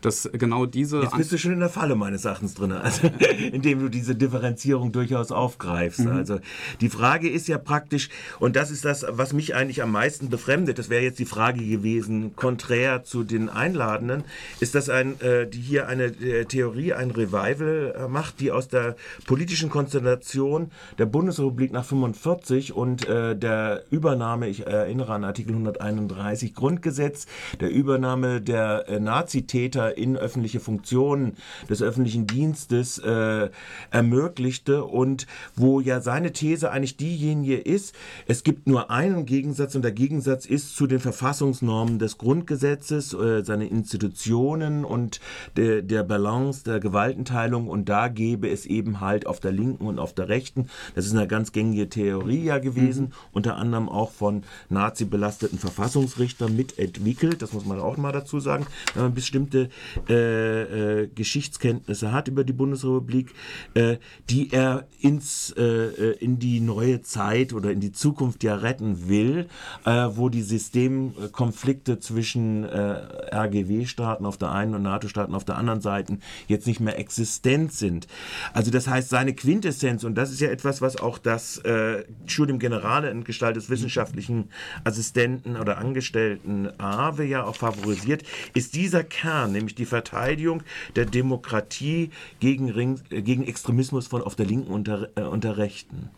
Dass 0.00 0.30
genau 0.32 0.64
diese. 0.64 1.02
Jetzt 1.02 1.16
bist 1.16 1.32
du 1.32 1.38
schon 1.38 1.52
in 1.52 1.60
der 1.60 1.68
Falle 1.68 1.94
meines 1.94 2.24
Erachtens 2.24 2.54
drin, 2.54 2.72
also, 2.72 3.10
indem 3.52 3.80
du 3.80 3.88
diese 3.88 4.14
Differenzierung 4.14 4.92
durchaus 4.92 5.30
aufgreifst. 5.30 6.00
Mhm. 6.00 6.08
Also 6.08 6.40
die 6.80 6.88
Frage 6.88 7.28
ist 7.28 7.48
ja 7.48 7.58
praktisch, 7.58 8.08
und 8.38 8.56
das 8.56 8.70
ist 8.70 8.84
das, 8.84 9.04
was 9.08 9.32
mich 9.32 9.54
eigentlich 9.54 9.82
am 9.82 9.92
meisten 9.92 10.30
befremdet, 10.30 10.78
das 10.78 10.88
wäre 10.88 11.02
jetzt 11.02 11.18
die 11.18 11.26
Frage 11.26 11.62
gewesen, 11.64 12.34
konträr 12.34 13.04
zu 13.04 13.24
den 13.24 13.48
Einladenden, 13.48 14.24
ist 14.60 14.74
das 14.74 14.88
ein, 14.88 15.20
äh, 15.20 15.46
die 15.46 15.60
hier 15.60 15.88
eine 15.88 16.04
äh, 16.04 16.44
Theorie, 16.46 16.94
ein 16.94 17.10
Revival 17.10 17.94
äh, 17.96 18.08
macht, 18.08 18.40
die 18.40 18.50
aus 18.52 18.68
der 18.68 18.96
politischen 19.26 19.70
Konstellation 19.70 20.70
der 20.98 21.06
Bundesrepublik 21.06 21.72
nach 21.72 21.84
45 21.84 22.72
und 22.72 23.08
äh, 23.08 23.36
der 23.36 23.84
Übernahme, 23.90 24.48
ich 24.48 24.66
erinnere 24.66 25.12
an 25.12 25.24
Artikel 25.24 25.52
131 25.52 26.54
Grundgesetz, 26.54 27.26
der 27.60 27.70
Übernahme 27.70 28.40
der 28.40 28.88
äh, 28.88 29.00
Nazitäter 29.00 29.96
in 29.96 30.16
öffentliche 30.16 30.60
Funktionen 30.60 31.36
des 31.68 31.82
öffentlichen 31.82 32.26
Dienstes 32.26 32.98
äh, 32.98 33.50
ermöglichte 33.90 34.84
und 34.84 35.26
wo 35.56 35.80
ja 35.80 36.00
seine 36.00 36.32
These 36.32 36.70
eigentlich 36.70 36.96
diejenige 36.96 37.56
ist, 37.56 37.94
es 38.26 38.42
gibt 38.42 38.66
nur 38.66 38.90
einen 38.90 39.26
Gegensatz 39.26 39.74
und 39.74 39.82
der 39.82 39.92
Gegensatz 39.92 40.46
ist 40.46 40.76
zu 40.76 40.86
den 40.86 41.00
Verfassungsnormen 41.00 41.98
des 41.98 42.18
Grundgesetzes, 42.18 43.14
äh, 43.14 43.44
seine 43.44 43.66
Institutionen 43.66 44.84
und 44.84 45.20
der, 45.56 45.82
der 45.82 46.02
Balance 46.02 46.64
der 46.64 46.80
Gewaltenteilung 46.80 47.68
und 47.68 47.88
da 47.88 48.08
gäbe 48.08 48.48
es 48.48 48.66
eben 48.66 48.89
Zusammenhalt 48.90 49.26
auf 49.26 49.40
der 49.40 49.52
linken 49.52 49.86
und 49.86 49.98
auf 49.98 50.14
der 50.14 50.28
rechten. 50.28 50.68
Das 50.94 51.06
ist 51.06 51.14
eine 51.14 51.26
ganz 51.26 51.52
gängige 51.52 51.88
Theorie 51.88 52.44
ja 52.44 52.58
gewesen, 52.58 53.06
mhm. 53.06 53.12
unter 53.32 53.56
anderem 53.56 53.88
auch 53.88 54.10
von 54.10 54.42
Nazi-belasteten 54.68 55.58
Verfassungsrichtern 55.58 56.54
mitentwickelt. 56.54 57.42
Das 57.42 57.52
muss 57.52 57.64
man 57.64 57.80
auch 57.80 57.96
mal 57.96 58.12
dazu 58.12 58.40
sagen, 58.40 58.66
wenn 58.94 59.04
man 59.04 59.14
bestimmte 59.14 59.70
äh, 60.08 61.02
äh, 61.02 61.08
Geschichtskenntnisse 61.08 62.12
hat 62.12 62.28
über 62.28 62.44
die 62.44 62.52
Bundesrepublik, 62.52 63.32
äh, 63.74 63.96
die 64.28 64.52
er 64.52 64.86
ins, 65.00 65.54
äh, 65.56 65.62
äh, 65.62 66.16
in 66.18 66.38
die 66.38 66.60
neue 66.60 67.02
Zeit 67.02 67.52
oder 67.52 67.70
in 67.70 67.80
die 67.80 67.92
Zukunft 67.92 68.42
ja 68.42 68.56
retten 68.56 69.08
will, 69.08 69.46
äh, 69.84 70.08
wo 70.14 70.28
die 70.28 70.42
Systemkonflikte 70.42 72.00
zwischen 72.00 72.64
RGW-Staaten 72.64 74.26
auf 74.26 74.36
der 74.36 74.52
einen 74.52 74.74
und 74.74 74.82
NATO-Staaten 74.82 75.34
auf 75.34 75.44
der 75.44 75.56
anderen 75.56 75.80
Seite 75.80 76.18
jetzt 76.48 76.66
nicht 76.66 76.80
mehr 76.80 76.98
existent 76.98 77.72
sind. 77.72 78.06
Also 78.52 78.70
das 78.70 78.79
heißt, 78.88 79.08
seine 79.08 79.34
Quintessenz, 79.34 80.04
und 80.04 80.14
das 80.14 80.30
ist 80.30 80.40
ja 80.40 80.50
etwas, 80.50 80.80
was 80.80 80.96
auch 80.96 81.18
das 81.18 81.58
äh, 81.58 82.04
Studium 82.26 82.58
Generale 82.58 83.10
in 83.10 83.24
Gestalt 83.24 83.56
des 83.56 83.70
wissenschaftlichen 83.70 84.50
Assistenten 84.84 85.56
oder 85.56 85.78
Angestellten 85.78 86.68
AWE 86.78 87.24
ja 87.24 87.44
auch 87.44 87.56
favorisiert, 87.56 88.22
ist 88.54 88.74
dieser 88.74 89.04
Kern, 89.04 89.52
nämlich 89.52 89.74
die 89.74 89.86
Verteidigung 89.86 90.62
der 90.96 91.06
Demokratie 91.06 92.10
gegen, 92.38 92.70
Ring, 92.70 93.00
äh, 93.10 93.22
gegen 93.22 93.44
Extremismus 93.44 94.06
von 94.06 94.22
auf 94.22 94.36
der 94.36 94.46
linken 94.46 94.72
und 94.72 94.86
der, 94.86 95.10
äh, 95.16 95.22
und 95.22 95.44
der 95.44 95.56
rechten. 95.56 96.10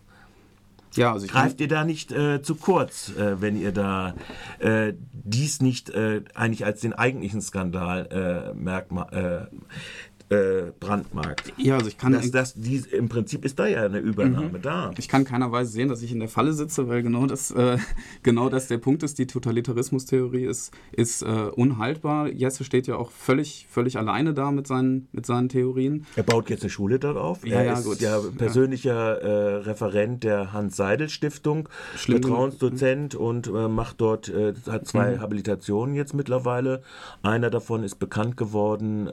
Ja, 0.96 1.12
also 1.12 1.26
Greift 1.26 1.60
ihr 1.60 1.68
da 1.68 1.84
nicht 1.84 2.12
äh, 2.12 2.42
zu 2.42 2.54
kurz, 2.54 3.10
äh, 3.16 3.40
wenn 3.40 3.60
ihr 3.60 3.72
da 3.72 4.14
äh, 4.58 4.92
dies 5.12 5.60
nicht 5.60 5.90
äh, 5.90 6.22
eigentlich 6.34 6.64
als 6.64 6.80
den 6.80 6.92
eigentlichen 6.92 7.40
Skandal 7.40 8.52
merkmal, 8.54 9.50
äh, 10.30 10.72
brandmarkt. 10.78 11.52
Ja, 11.56 11.76
also 11.76 11.88
ich 11.88 11.98
kann. 11.98 12.12
Das, 12.12 12.30
das, 12.30 12.54
die, 12.54 12.82
Im 12.92 13.08
Prinzip 13.08 13.44
ist 13.44 13.58
da 13.58 13.66
ja 13.66 13.84
eine 13.84 13.98
Übernahme 13.98 14.58
mhm. 14.58 14.62
da. 14.62 14.90
Ich 14.98 15.08
kann 15.08 15.24
keinerweise 15.24 15.70
sehen, 15.70 15.88
dass 15.88 16.02
ich 16.02 16.12
in 16.12 16.20
der 16.20 16.28
Falle 16.28 16.52
sitze, 16.52 16.88
weil 16.88 17.02
genau 17.02 17.26
das, 17.26 17.50
äh, 17.50 17.78
genau 18.22 18.48
das 18.48 18.68
der 18.68 18.78
Punkt 18.78 19.02
ist. 19.02 19.18
Die 19.18 19.26
Totalitarismustheorie 19.26 20.44
ist, 20.44 20.72
ist 20.92 21.22
äh, 21.22 21.26
unhaltbar. 21.26 22.28
Jesse 22.28 22.64
steht 22.64 22.86
ja 22.86 22.96
auch 22.96 23.10
völlig, 23.10 23.66
völlig 23.70 23.98
alleine 23.98 24.34
da 24.34 24.50
mit 24.50 24.66
seinen, 24.66 25.08
mit 25.12 25.26
seinen 25.26 25.48
Theorien. 25.48 26.06
Er 26.16 26.22
baut 26.22 26.50
jetzt 26.50 26.62
eine 26.62 26.70
Schule 26.70 26.98
darauf. 26.98 27.46
Ja, 27.46 27.58
er 27.58 27.64
ja, 27.64 27.72
ist 27.74 27.84
gut. 27.84 28.00
ja 28.00 28.20
persönlicher 28.36 29.20
äh, 29.20 29.56
Referent 29.62 30.24
der 30.24 30.52
Hans-Seidel-Stiftung, 30.52 31.68
Vertrauensdozent 31.96 33.14
und 33.14 33.48
äh, 33.48 33.68
macht 33.68 34.00
dort, 34.00 34.28
äh, 34.28 34.54
hat 34.68 34.86
zwei 34.86 35.16
mhm. 35.16 35.20
Habilitationen 35.20 35.94
jetzt 35.94 36.14
mittlerweile. 36.14 36.82
Einer 37.22 37.50
davon 37.50 37.84
ist 37.84 37.96
bekannt 37.96 38.36
geworden, 38.36 39.06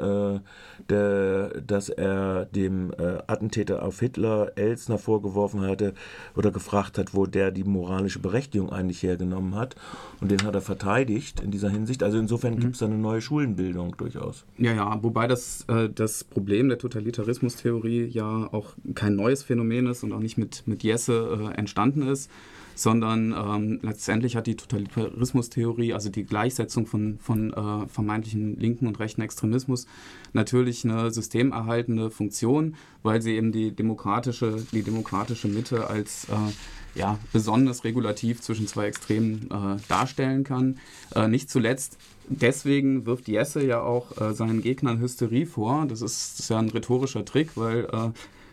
der 0.89 1.08
äh, 1.09 1.61
dass 1.65 1.89
er 1.89 2.45
dem 2.45 2.91
äh, 2.91 3.19
Attentäter 3.27 3.83
auf 3.83 3.99
Hitler 3.99 4.51
Elsner 4.55 4.97
vorgeworfen 4.97 5.61
hatte 5.61 5.93
oder 6.35 6.51
gefragt 6.51 6.97
hat, 6.97 7.13
wo 7.13 7.25
der 7.25 7.51
die 7.51 7.63
moralische 7.63 8.19
Berechtigung 8.19 8.71
eigentlich 8.71 9.03
hergenommen 9.03 9.55
hat. 9.55 9.75
Und 10.21 10.31
den 10.31 10.43
hat 10.43 10.55
er 10.55 10.61
verteidigt 10.61 11.39
in 11.39 11.51
dieser 11.51 11.69
Hinsicht. 11.69 12.03
Also 12.03 12.17
insofern 12.17 12.55
mhm. 12.55 12.59
gibt 12.59 12.75
es 12.75 12.83
eine 12.83 12.97
neue 12.97 13.21
Schulenbildung 13.21 13.95
durchaus. 13.97 14.45
Ja, 14.57 14.73
ja, 14.73 14.99
wobei 15.01 15.27
das, 15.27 15.65
äh, 15.67 15.89
das 15.89 16.23
Problem 16.23 16.69
der 16.69 16.77
Totalitarismustheorie 16.77 18.05
ja 18.05 18.49
auch 18.51 18.73
kein 18.95 19.15
neues 19.15 19.43
Phänomen 19.43 19.87
ist 19.87 20.03
und 20.03 20.13
auch 20.13 20.19
nicht 20.19 20.37
mit, 20.37 20.67
mit 20.67 20.83
Jesse 20.83 21.51
äh, 21.53 21.57
entstanden 21.57 22.07
ist 22.07 22.29
sondern 22.79 23.33
ähm, 23.33 23.79
letztendlich 23.81 24.35
hat 24.35 24.47
die 24.47 24.55
Totalitarismustheorie, 24.55 25.93
also 25.93 26.09
die 26.09 26.23
Gleichsetzung 26.23 26.87
von, 26.87 27.19
von 27.19 27.53
äh, 27.53 27.87
vermeintlichen 27.87 28.57
linken 28.59 28.87
und 28.87 28.99
rechten 28.99 29.21
Extremismus, 29.21 29.85
natürlich 30.33 30.85
eine 30.85 31.11
systemerhaltende 31.11 32.09
Funktion, 32.09 32.75
weil 33.03 33.21
sie 33.21 33.35
eben 33.35 33.51
die 33.51 33.71
demokratische, 33.75 34.65
die 34.71 34.83
demokratische 34.83 35.49
Mitte 35.49 35.87
als 35.87 36.27
äh, 36.29 36.97
ja, 36.97 37.19
besonders 37.33 37.83
regulativ 37.83 38.41
zwischen 38.41 38.67
zwei 38.67 38.85
Extremen 38.85 39.49
äh, 39.51 39.81
darstellen 39.89 40.43
kann. 40.43 40.79
Äh, 41.13 41.27
nicht 41.27 41.49
zuletzt 41.49 41.97
deswegen 42.29 43.05
wirft 43.05 43.27
Jesse 43.27 43.65
ja 43.65 43.81
auch 43.81 44.19
äh, 44.21 44.33
seinen 44.33 44.61
Gegnern 44.61 44.99
Hysterie 44.99 45.45
vor. 45.45 45.85
Das 45.87 46.01
ist, 46.01 46.33
das 46.33 46.39
ist 46.41 46.49
ja 46.49 46.59
ein 46.59 46.69
rhetorischer 46.69 47.25
Trick, 47.25 47.55
weil 47.55 47.85
äh, 47.85 48.11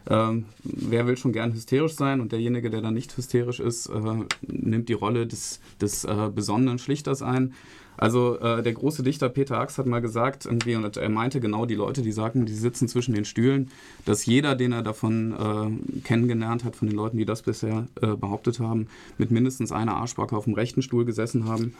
ähm, 0.08 0.44
wer 0.62 1.06
will 1.06 1.16
schon 1.16 1.32
gern 1.32 1.52
hysterisch 1.52 1.94
sein 1.94 2.20
und 2.20 2.32
derjenige, 2.32 2.70
der 2.70 2.80
dann 2.80 2.94
nicht 2.94 3.16
hysterisch 3.16 3.60
ist, 3.60 3.86
äh, 3.86 4.24
nimmt 4.42 4.88
die 4.88 4.94
Rolle 4.94 5.26
des, 5.26 5.60
des 5.80 6.04
äh, 6.04 6.30
besonderen 6.34 6.78
Schlichters 6.78 7.22
ein. 7.22 7.54
Also 7.98 8.38
äh, 8.38 8.62
der 8.62 8.74
große 8.74 9.02
Dichter 9.02 9.28
Peter 9.28 9.58
Ax 9.58 9.78
hat 9.78 9.86
mal 9.86 10.00
gesagt, 10.00 10.44
irgendwie, 10.44 10.76
und 10.76 10.96
er 10.96 11.08
meinte 11.08 11.40
genau 11.40 11.66
die 11.66 11.74
Leute, 11.74 12.02
die 12.02 12.12
sagen, 12.12 12.46
die 12.46 12.52
sitzen 12.52 12.88
zwischen 12.88 13.14
den 13.14 13.24
Stühlen, 13.24 13.70
dass 14.04 14.26
jeder, 14.26 14.54
den 14.54 14.72
er 14.72 14.82
davon 14.82 15.32
äh, 15.32 16.00
kennengelernt 16.02 16.64
hat, 16.64 16.76
von 16.76 16.88
den 16.88 16.96
Leuten, 16.96 17.16
die 17.16 17.24
das 17.24 17.42
bisher 17.42 17.88
äh, 18.02 18.08
behauptet 18.08 18.60
haben, 18.60 18.88
mit 19.18 19.30
mindestens 19.30 19.72
einer 19.72 19.96
Arschbacke 19.96 20.36
auf 20.36 20.44
dem 20.44 20.54
rechten 20.54 20.82
Stuhl 20.82 21.04
gesessen 21.04 21.46
haben. 21.46 21.74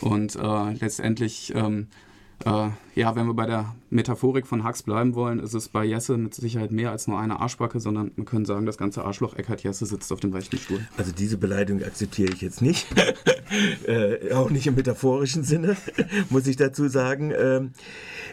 Und 0.00 0.36
äh, 0.36 0.72
letztendlich 0.74 1.52
ähm, 1.56 1.86
äh, 2.44 2.70
ja, 2.94 3.16
wenn 3.16 3.26
wir 3.26 3.34
bei 3.34 3.46
der 3.46 3.74
Metaphorik 3.90 4.46
von 4.46 4.64
Hux 4.64 4.82
bleiben 4.82 5.14
wollen, 5.14 5.38
ist 5.38 5.54
es 5.54 5.68
bei 5.68 5.84
Jesse 5.84 6.16
mit 6.16 6.34
Sicherheit 6.34 6.72
mehr 6.72 6.90
als 6.90 7.08
nur 7.08 7.18
eine 7.18 7.40
Arschbacke, 7.40 7.80
sondern 7.80 8.10
man 8.16 8.26
könnte 8.26 8.48
sagen, 8.48 8.66
das 8.66 8.76
ganze 8.76 9.04
Arschloch 9.04 9.34
Eckhard 9.34 9.62
Jesse 9.62 9.86
sitzt 9.86 10.12
auf 10.12 10.20
dem 10.20 10.32
rechten 10.32 10.58
Stuhl. 10.58 10.80
Also 10.96 11.12
diese 11.12 11.38
Beleidigung 11.38 11.82
akzeptiere 11.82 12.32
ich 12.32 12.42
jetzt 12.42 12.60
nicht. 12.60 12.86
äh, 13.86 14.32
auch 14.32 14.50
nicht 14.50 14.66
im 14.66 14.74
metaphorischen 14.74 15.42
Sinne, 15.42 15.76
muss 16.30 16.46
ich 16.46 16.56
dazu 16.56 16.88
sagen. 16.88 17.32
Ähm, 17.36 17.72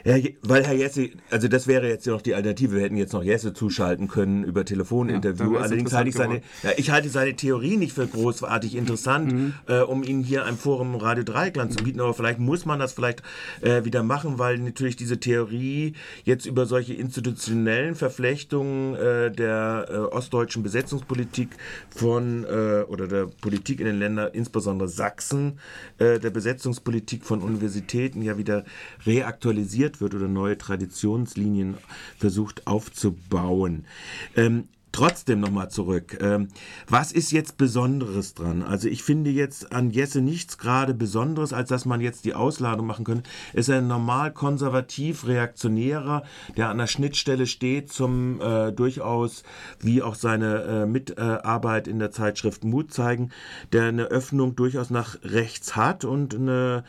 ja, 0.06 0.16
weil 0.44 0.66
Herr 0.66 0.74
Jesse, 0.74 1.10
also 1.30 1.48
das 1.48 1.68
wäre 1.68 1.88
jetzt 1.88 2.08
noch 2.08 2.22
die 2.22 2.36
Alternative, 2.36 2.76
wir 2.76 2.84
hätten 2.84 2.98
jetzt 2.98 3.14
noch 3.14 3.24
Jesse 3.24 3.54
zuschalten 3.54 4.08
können 4.08 4.44
über 4.44 4.64
Telefoninterview. 4.64 5.54
Ja, 5.54 5.60
Allerdings 5.60 5.94
halte 5.94 6.10
ich 6.10 6.16
seine, 6.16 6.42
ja, 6.64 6.72
ich 6.78 6.92
halte 6.92 7.10
seine 7.10 7.36
Theorie 7.36 7.78
nicht 7.78 7.94
für 7.94 8.08
großartig 8.08 8.76
interessant, 8.76 9.34
mhm. 9.34 9.54
äh, 9.68 9.80
um 9.82 10.04
ihn 10.04 10.24
hier 10.24 10.46
ein 10.46 10.56
Forum 10.56 10.96
Radio 10.96 11.24
Dreieckland 11.24 11.74
zu 11.74 11.84
bieten, 11.84 12.00
aber 12.00 12.14
vielleicht 12.14 12.40
muss 12.40 12.66
man 12.66 12.80
das 12.80 12.94
vielleicht 12.94 13.24
äh, 13.62 13.84
wieder 14.00 14.04
machen, 14.04 14.40
weil 14.40 14.58
natürlich 14.60 14.96
diese 14.96 15.20
Theorie 15.20 15.94
jetzt 16.24 16.46
über 16.46 16.66
solche 16.66 16.94
institutionellen 16.94 17.96
Verflechtungen 17.96 18.96
äh, 18.96 19.32
der 19.32 19.88
äh, 19.90 19.96
ostdeutschen 19.96 20.64
Besetzungspolitik 20.64 21.50
von 21.90 22.46
äh, 22.46 22.84
oder 22.88 23.08
der 23.08 23.28
Politik 23.28 23.80
in 23.80 23.86
den 23.86 24.00
Ländern, 24.00 24.30
insbesondere 24.34 24.88
Sachsen, 24.88 25.60
äh, 25.98 26.20
der 26.20 26.30
Besetzungspolitik 26.30 27.26
von 27.26 27.42
Universitäten 27.42 28.22
ja 28.22 28.38
wieder 28.38 28.64
reaktualisiert 29.06 30.02
wird 30.02 30.14
oder 30.14 30.28
neue 30.28 30.58
Traditionslinien 30.58 31.78
versucht 32.18 32.68
aufzubauen. 32.68 33.86
Ähm, 34.36 34.68
Trotzdem 34.92 35.40
nochmal 35.40 35.70
zurück. 35.70 36.18
Ähm, 36.20 36.48
was 36.88 37.12
ist 37.12 37.32
jetzt 37.32 37.58
Besonderes 37.58 38.34
dran? 38.34 38.64
Also 38.64 38.88
ich 38.88 39.04
finde 39.04 39.30
jetzt 39.30 39.72
an 39.72 39.92
Jesse 39.92 40.20
nichts 40.20 40.58
gerade 40.58 40.96
Besonderes, 40.96 41.54
als 41.54 41.70
dass 41.70 41.86
man 41.86 42.02
jetzt 42.02 42.26
die 42.26 42.34
Ausladung 42.34 42.88
machen 42.88 43.06
könnte. 43.06 43.30
ist 43.54 43.70
ein 43.70 43.88
normal 43.88 44.34
konservativ 44.34 45.28
reaktionärer, 45.28 46.24
der 46.58 46.70
an 46.70 46.80
der 46.80 46.88
Schnittstelle 46.88 47.46
steht 47.46 47.94
zum 47.94 48.42
äh, 48.42 48.72
durchaus, 48.72 49.44
wie 49.80 50.02
auch 50.02 50.16
seine 50.16 50.64
äh, 50.64 50.86
Mitarbeit 50.88 51.88
in 51.88 52.00
der 52.00 52.12
Zeitschrift 52.12 52.64
Mut 52.64 52.92
zeigen, 52.92 53.30
der 53.72 53.84
eine 53.84 54.06
Öffnung 54.06 54.56
durchaus 54.56 54.90
nach 54.90 55.18
rechts 55.24 55.76
hat 55.76 56.04
und 56.04 56.34
eine 56.34 56.84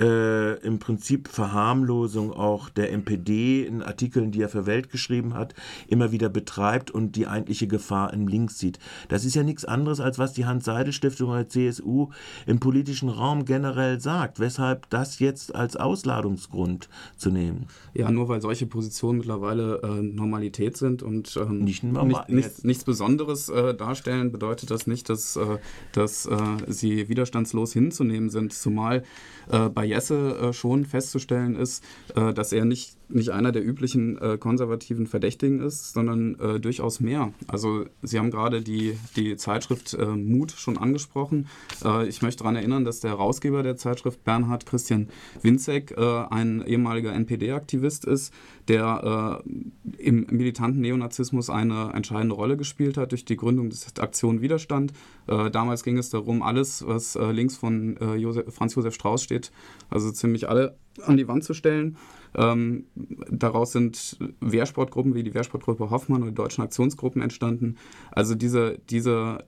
äh, 0.00 0.58
im 0.60 0.78
Prinzip 0.78 1.28
Verharmlosung 1.28 2.32
auch 2.32 2.70
der 2.70 2.92
NPD 2.92 3.64
in 3.64 3.82
Artikeln, 3.82 4.30
die 4.30 4.40
er 4.40 4.48
für 4.48 4.64
Welt 4.64 4.90
geschrieben 4.90 5.34
hat, 5.34 5.54
immer 5.86 6.12
wieder 6.12 6.30
betreibt 6.30 6.90
und 6.90 7.14
die 7.14 7.26
eigentliche 7.42 7.66
Gefahr 7.66 8.12
im 8.12 8.28
Links 8.28 8.58
sieht. 8.58 8.78
Das 9.08 9.24
ist 9.24 9.34
ja 9.34 9.42
nichts 9.42 9.64
anderes, 9.64 10.00
als 10.00 10.18
was 10.18 10.32
die 10.32 10.46
Hans-Seidel-Stiftung 10.46 11.30
oder 11.30 11.48
CSU 11.48 12.10
im 12.46 12.60
politischen 12.60 13.08
Raum 13.08 13.44
generell 13.44 14.00
sagt. 14.00 14.38
Weshalb 14.38 14.88
das 14.90 15.18
jetzt 15.18 15.54
als 15.54 15.76
Ausladungsgrund 15.76 16.88
zu 17.16 17.30
nehmen? 17.30 17.66
Ja, 17.94 18.10
nur 18.10 18.28
weil 18.28 18.40
solche 18.40 18.66
Positionen 18.66 19.18
mittlerweile 19.18 19.80
äh, 19.82 20.02
Normalität 20.02 20.76
sind 20.76 21.02
und 21.02 21.36
ähm, 21.36 21.64
nicht 21.64 21.82
nicht, 21.82 22.28
nichts, 22.28 22.64
nichts 22.64 22.84
Besonderes 22.84 23.48
äh, 23.48 23.74
darstellen, 23.74 24.30
bedeutet 24.30 24.70
das 24.70 24.86
nicht, 24.86 25.08
dass, 25.08 25.36
äh, 25.36 25.58
dass 25.92 26.26
äh, 26.26 26.36
sie 26.68 27.08
widerstandslos 27.08 27.72
hinzunehmen 27.72 28.30
sind. 28.30 28.52
Zumal 28.52 29.02
äh, 29.50 29.68
bei 29.68 29.84
Jesse 29.84 30.38
äh, 30.38 30.52
schon 30.52 30.84
festzustellen 30.84 31.56
ist, 31.56 31.84
dass 32.14 32.52
er 32.52 32.64
nicht 32.64 32.96
nicht 33.14 33.30
einer 33.30 33.52
der 33.52 33.64
üblichen 33.64 34.18
äh, 34.18 34.38
konservativen 34.38 35.06
Verdächtigen 35.06 35.60
ist, 35.60 35.92
sondern 35.92 36.38
äh, 36.40 36.60
durchaus 36.60 37.00
mehr. 37.00 37.32
Also 37.48 37.84
Sie 38.02 38.18
haben 38.18 38.30
gerade 38.30 38.62
die, 38.62 38.96
die 39.16 39.36
Zeitschrift 39.36 39.94
äh, 39.94 40.06
Mut 40.06 40.52
schon 40.52 40.78
angesprochen. 40.78 41.46
Äh, 41.84 42.08
ich 42.08 42.22
möchte 42.22 42.42
daran 42.42 42.56
erinnern, 42.56 42.84
dass 42.84 43.00
der 43.00 43.12
Herausgeber 43.12 43.62
der 43.62 43.76
Zeitschrift 43.76 44.24
Bernhard 44.24 44.66
Christian 44.66 45.08
Winzek 45.42 45.92
äh, 45.96 46.24
ein 46.30 46.64
ehemaliger 46.66 47.12
NPD-Aktivist 47.12 48.04
ist, 48.04 48.32
der 48.68 49.42
äh, 49.44 50.02
im 50.02 50.26
militanten 50.30 50.80
Neonazismus 50.80 51.50
eine 51.50 51.92
entscheidende 51.94 52.34
Rolle 52.34 52.56
gespielt 52.56 52.96
hat 52.96 53.12
durch 53.12 53.24
die 53.24 53.36
Gründung 53.36 53.70
des 53.70 53.96
Aktion 53.98 54.40
Widerstand. 54.40 54.92
damals 55.26 55.82
ging 55.82 55.98
es 55.98 56.10
darum, 56.10 56.42
alles, 56.42 56.84
was 56.86 57.18
links 57.32 57.56
von 57.56 57.96
Josef, 58.16 58.54
Franz 58.54 58.74
Josef 58.74 58.94
Strauß 58.94 59.22
steht, 59.22 59.41
also 59.90 60.12
ziemlich 60.12 60.48
alle 60.48 60.76
an 61.04 61.16
die 61.16 61.26
Wand 61.26 61.44
zu 61.44 61.54
stellen. 61.54 61.96
Ähm, 62.34 62.86
daraus 63.30 63.72
sind 63.72 64.16
Wehrsportgruppen 64.40 65.14
wie 65.14 65.22
die 65.22 65.34
Wehrsportgruppe 65.34 65.90
Hoffmann 65.90 66.22
oder 66.22 66.30
die 66.30 66.36
deutschen 66.36 66.62
Aktionsgruppen 66.64 67.20
entstanden. 67.20 67.76
Also 68.10 68.34
diese, 68.34 68.78
diese, 68.90 69.44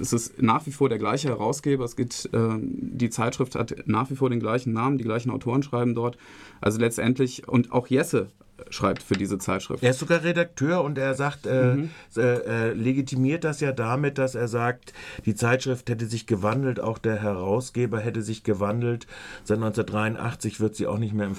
es 0.00 0.12
ist 0.12 0.42
nach 0.42 0.66
wie 0.66 0.72
vor 0.72 0.88
der 0.88 0.98
gleiche 0.98 1.28
Herausgeber. 1.28 1.84
Es 1.84 1.96
gibt, 1.96 2.28
äh, 2.32 2.58
die 2.60 3.10
Zeitschrift 3.10 3.54
hat 3.54 3.74
nach 3.86 4.10
wie 4.10 4.16
vor 4.16 4.30
den 4.30 4.40
gleichen 4.40 4.72
Namen, 4.72 4.98
die 4.98 5.04
gleichen 5.04 5.30
Autoren 5.30 5.62
schreiben 5.62 5.94
dort. 5.94 6.18
Also 6.60 6.78
letztendlich, 6.78 7.48
und 7.48 7.72
auch 7.72 7.86
Jesse 7.88 8.28
schreibt 8.70 9.02
für 9.02 9.14
diese 9.14 9.38
Zeitschrift. 9.38 9.82
Er 9.82 9.90
ist 9.90 9.98
sogar 9.98 10.22
Redakteur 10.22 10.82
und 10.82 10.98
er 10.98 11.14
sagt, 11.14 11.46
äh, 11.46 11.74
mhm. 11.74 11.90
äh, 12.16 12.20
äh, 12.20 12.72
legitimiert 12.72 13.44
das 13.44 13.60
ja 13.60 13.72
damit, 13.72 14.18
dass 14.18 14.34
er 14.34 14.48
sagt, 14.48 14.92
die 15.24 15.34
Zeitschrift 15.34 15.88
hätte 15.90 16.06
sich 16.06 16.26
gewandelt, 16.26 16.80
auch 16.80 16.98
der 16.98 17.16
Herausgeber 17.16 18.00
hätte 18.00 18.22
sich 18.22 18.44
gewandelt. 18.44 19.06
Seit 19.44 19.58
1983 19.58 20.60
wird 20.60 20.74
sie 20.74 20.86
auch 20.86 20.98
nicht 20.98 21.14
mehr 21.14 21.26
im 21.26 21.34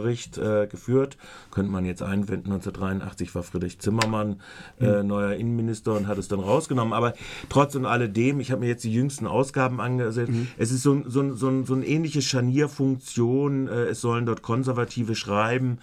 Verfassungsschutzbericht 0.00 0.38
äh, 0.38 0.66
geführt. 0.66 1.16
Könnte 1.50 1.70
man 1.70 1.84
jetzt 1.84 2.02
einwenden, 2.02 2.52
1983 2.52 3.34
war 3.34 3.42
Friedrich 3.42 3.78
Zimmermann 3.78 4.40
äh, 4.80 5.02
mhm. 5.02 5.08
neuer 5.08 5.32
Innenminister 5.34 5.94
und 5.94 6.06
hat 6.06 6.18
es 6.18 6.28
dann 6.28 6.40
rausgenommen. 6.40 6.92
Aber 6.92 7.14
trotz 7.48 7.74
und 7.74 7.86
alledem, 7.86 8.40
ich 8.40 8.50
habe 8.50 8.60
mir 8.60 8.68
jetzt 8.68 8.84
die 8.84 8.92
jüngsten 8.92 9.26
Ausgaben 9.26 9.80
angesehen, 9.80 10.30
mhm. 10.30 10.48
es 10.58 10.70
ist 10.70 10.82
so, 10.82 11.02
so, 11.06 11.34
so, 11.34 11.64
so 11.64 11.74
eine 11.74 11.86
ähnliche 11.86 12.22
Scharnierfunktion. 12.22 13.68
Äh, 13.68 13.72
es 13.90 14.00
sollen 14.00 14.26
dort 14.26 14.42
Konservative 14.42 15.14
schreiben. 15.14 15.78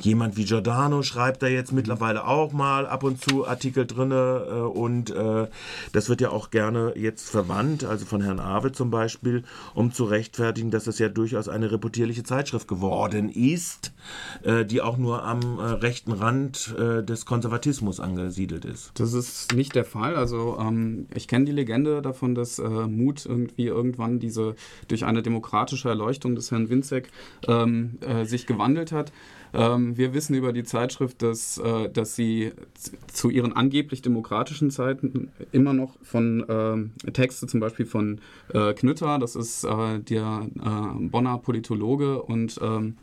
Jemand 0.00 0.36
wie 0.36 0.44
Giordano 0.44 1.02
schreibt 1.02 1.42
da 1.42 1.48
jetzt 1.48 1.72
mittlerweile 1.72 2.26
auch 2.26 2.52
mal 2.52 2.86
ab 2.86 3.02
und 3.02 3.20
zu 3.20 3.46
Artikel 3.46 3.86
drinne 3.86 4.46
äh, 4.48 4.52
und 4.52 5.10
äh, 5.10 5.48
das 5.92 6.08
wird 6.08 6.20
ja 6.20 6.30
auch 6.30 6.50
gerne 6.50 6.92
jetzt 6.96 7.28
verwandt, 7.30 7.84
also 7.84 8.06
von 8.06 8.22
Herrn 8.22 8.38
Awe 8.38 8.72
zum 8.72 8.90
Beispiel, 8.90 9.42
um 9.74 9.92
zu 9.92 10.04
rechtfertigen, 10.04 10.70
dass 10.70 10.86
es 10.86 10.98
ja 10.98 11.08
durchaus 11.08 11.48
eine 11.48 11.72
reputierliche 11.72 12.22
Zeitschrift 12.22 12.68
geworden 12.68 13.28
ist, 13.28 13.57
äh, 14.42 14.64
die 14.64 14.80
auch 14.80 14.96
nur 14.96 15.24
am 15.24 15.58
äh, 15.58 15.62
rechten 15.62 16.12
Rand 16.12 16.74
äh, 16.78 17.02
des 17.02 17.26
Konservatismus 17.26 18.00
angesiedelt 18.00 18.64
ist. 18.64 18.92
Das 18.94 19.12
ist 19.12 19.54
nicht 19.54 19.74
der 19.74 19.84
Fall. 19.84 20.16
Also 20.16 20.58
ähm, 20.60 21.06
ich 21.14 21.28
kenne 21.28 21.44
die 21.44 21.52
Legende 21.52 22.02
davon, 22.02 22.34
dass 22.34 22.58
äh, 22.58 22.68
Mut 22.68 23.26
irgendwie 23.26 23.66
irgendwann 23.66 24.18
diese 24.18 24.54
durch 24.88 25.04
eine 25.04 25.22
demokratische 25.22 25.88
Erleuchtung 25.88 26.34
des 26.34 26.50
Herrn 26.50 26.68
Winzek 26.68 27.10
ähm, 27.46 27.98
sich 28.24 28.46
gewandelt 28.46 28.92
hat. 28.92 29.12
Ähm, 29.52 29.96
wir 29.96 30.14
wissen 30.14 30.34
über 30.34 30.52
die 30.52 30.64
Zeitschrift, 30.64 31.22
dass, 31.22 31.58
äh, 31.58 31.88
dass 31.90 32.14
sie 32.14 32.52
zu 33.12 33.30
ihren 33.30 33.54
angeblich 33.54 34.02
demokratischen 34.02 34.70
Zeiten 34.70 35.30
immer 35.52 35.72
noch 35.72 35.96
von 36.02 36.92
äh, 37.06 37.10
Texte 37.10 37.46
zum 37.46 37.60
Beispiel 37.60 37.86
von 37.86 38.20
äh, 38.52 38.74
Knütter, 38.74 39.18
das 39.18 39.36
ist 39.36 39.64
äh, 39.64 40.00
der 40.00 40.46
äh, 40.56 41.08
Bonner 41.08 41.38
Politologe 41.38 42.22
und 42.22 42.58
ähm, 42.62 42.96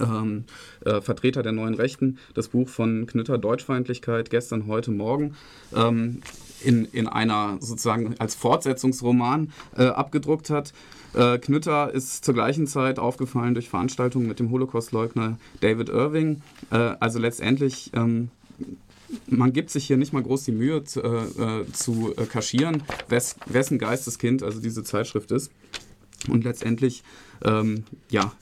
ähm, 0.00 0.44
äh, 0.84 1.00
Vertreter 1.00 1.42
der 1.42 1.52
neuen 1.52 1.74
Rechten, 1.74 2.18
das 2.34 2.48
Buch 2.48 2.68
von 2.68 3.06
Knütter 3.06 3.38
Deutschfeindlichkeit 3.38 4.30
gestern, 4.30 4.66
heute, 4.66 4.90
morgen. 4.90 5.34
Ähm, 5.74 6.22
in, 6.60 6.86
in 6.86 7.06
einer 7.06 7.58
sozusagen 7.60 8.16
als 8.18 8.34
Fortsetzungsroman 8.34 9.52
äh, 9.76 9.84
abgedruckt 9.84 10.50
hat. 10.50 10.72
Äh, 11.14 11.38
Knütter 11.38 11.94
ist 11.94 12.24
zur 12.24 12.34
gleichen 12.34 12.66
Zeit 12.66 12.98
aufgefallen 12.98 13.54
durch 13.54 13.68
Veranstaltungen 13.68 14.26
mit 14.26 14.40
dem 14.40 14.50
Holocaust-Leugner 14.50 15.38
David 15.60 15.88
Irving. 15.88 16.42
Äh, 16.72 16.96
also 16.98 17.20
letztendlich 17.20 17.92
ähm, 17.94 18.30
man 19.26 19.52
gibt 19.52 19.70
sich 19.70 19.86
hier 19.86 19.96
nicht 19.96 20.12
mal 20.12 20.22
groß 20.22 20.44
die 20.44 20.52
Mühe 20.52 20.84
zu, 20.84 21.02
äh, 21.02 21.62
äh 21.62 21.72
zu 21.72 22.14
äh, 22.16 22.26
kaschieren, 22.26 22.82
wes, 23.08 23.36
wessen 23.46 23.78
Geisteskind 23.78 24.42
also 24.42 24.60
diese 24.60 24.84
Zeitschrift 24.84 25.30
ist. 25.30 25.50
Und 26.28 26.44
letztendlich, 26.44 27.04
ähm, 27.44 27.84
ja, 28.10 28.32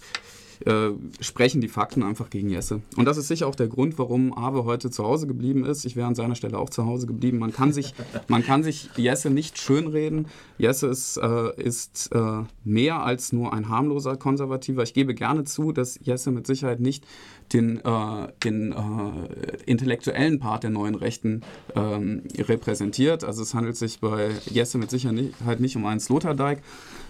äh, 0.64 0.90
sprechen 1.20 1.60
die 1.60 1.68
Fakten 1.68 2.02
einfach 2.02 2.30
gegen 2.30 2.48
Jesse. 2.48 2.80
Und 2.96 3.04
das 3.04 3.16
ist 3.16 3.28
sicher 3.28 3.46
auch 3.46 3.54
der 3.54 3.68
Grund, 3.68 3.98
warum 3.98 4.36
Awe 4.36 4.64
heute 4.64 4.90
zu 4.90 5.04
Hause 5.04 5.26
geblieben 5.26 5.64
ist. 5.64 5.84
Ich 5.84 5.96
wäre 5.96 6.06
an 6.06 6.14
seiner 6.14 6.34
Stelle 6.34 6.58
auch 6.58 6.70
zu 6.70 6.86
Hause 6.86 7.06
geblieben. 7.06 7.38
Man 7.38 7.52
kann 7.52 7.72
sich, 7.72 7.94
man 8.28 8.42
kann 8.42 8.62
sich 8.62 8.90
Jesse 8.96 9.30
nicht 9.30 9.58
schönreden. 9.58 10.26
Jesse 10.58 10.86
ist, 10.86 11.18
äh, 11.18 11.60
ist 11.60 12.10
äh, 12.12 12.42
mehr 12.64 13.02
als 13.02 13.32
nur 13.32 13.52
ein 13.52 13.68
harmloser 13.68 14.16
Konservativer. 14.16 14.82
Ich 14.82 14.94
gebe 14.94 15.14
gerne 15.14 15.44
zu, 15.44 15.72
dass 15.72 15.98
Jesse 16.02 16.30
mit 16.30 16.46
Sicherheit 16.46 16.80
nicht 16.80 17.04
den, 17.52 17.78
äh, 17.84 18.28
den 18.44 18.72
äh, 18.72 19.56
intellektuellen 19.66 20.38
Part 20.38 20.62
der 20.62 20.70
neuen 20.70 20.94
Rechten 20.94 21.42
ähm, 21.75 22.22
repräsentiert. 22.36 23.25
Also 23.25 23.42
es 23.42 23.54
handelt 23.54 23.76
sich 23.76 24.00
bei 24.00 24.30
Jesse 24.46 24.78
mit 24.78 24.90
Sicherheit 24.90 25.60
nicht 25.60 25.76
um 25.76 25.86
einen 25.86 26.00
Sloterdijk, 26.00 26.60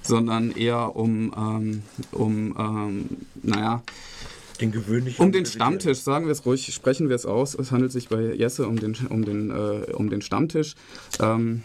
sondern 0.03 0.53
eher 0.53 0.97
um, 0.97 1.33
ähm, 1.37 1.83
um 2.13 2.55
ähm, 2.59 3.09
naja, 3.47 3.83
den 4.61 4.73
gewöhnlichen 4.73 5.23
um 5.23 5.33
den 5.33 5.47
Stammtisch, 5.47 5.99
sagen 5.99 6.27
wir 6.27 6.33
es 6.33 6.47
ruhig, 6.47 6.73
sprechen 6.73 7.09
wir 7.09 7.17
es 7.17 7.27
aus. 7.27 7.55
Es 7.55 7.73
handelt 7.73 7.93
sich 7.93 8.09
bei 8.09 8.35
Jesse 8.35 8.67
um 8.67 8.79
den, 8.79 8.97
um 9.09 9.25
den, 9.25 9.51
äh, 9.51 9.93
um 9.93 10.11
den 10.11 10.23
Stammtisch. 10.23 10.75
Ähm, 11.21 11.63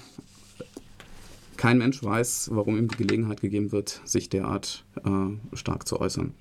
kein 1.58 1.78
Mensch 1.78 2.04
weiß, 2.04 2.50
warum 2.54 2.78
ihm 2.78 2.88
die 2.88 2.98
Gelegenheit 2.98 3.42
gegeben 3.42 3.72
wird, 3.72 4.02
sich 4.04 4.30
derart 4.30 4.84
äh, 5.06 5.56
stark 5.56 5.88
zu 5.88 6.00
äußern. 6.00 6.34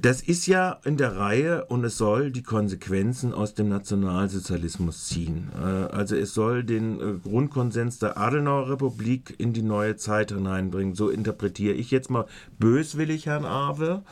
Das 0.00 0.22
ist 0.22 0.46
ja 0.46 0.78
in 0.84 0.96
der 0.96 1.16
Reihe 1.16 1.66
und 1.66 1.84
es 1.84 1.98
soll 1.98 2.30
die 2.30 2.42
Konsequenzen 2.42 3.34
aus 3.34 3.52
dem 3.52 3.68
Nationalsozialismus 3.68 5.08
ziehen. 5.08 5.50
Äh, 5.60 5.94
also 5.94 6.16
es 6.16 6.32
soll 6.32 6.64
den 6.64 7.00
äh, 7.00 7.18
Grundkonsens 7.22 7.98
der 7.98 8.16
Adenauer 8.16 8.70
Republik 8.70 9.34
in 9.36 9.52
die 9.52 9.62
neue 9.62 9.96
Zeit 9.96 10.32
hineinbringen. 10.32 10.94
So 10.94 11.10
interpretiere 11.10 11.74
ich 11.74 11.90
jetzt 11.90 12.08
mal 12.08 12.24
böswillig 12.58 13.26
Herrn 13.26 13.44
Awe 13.44 14.02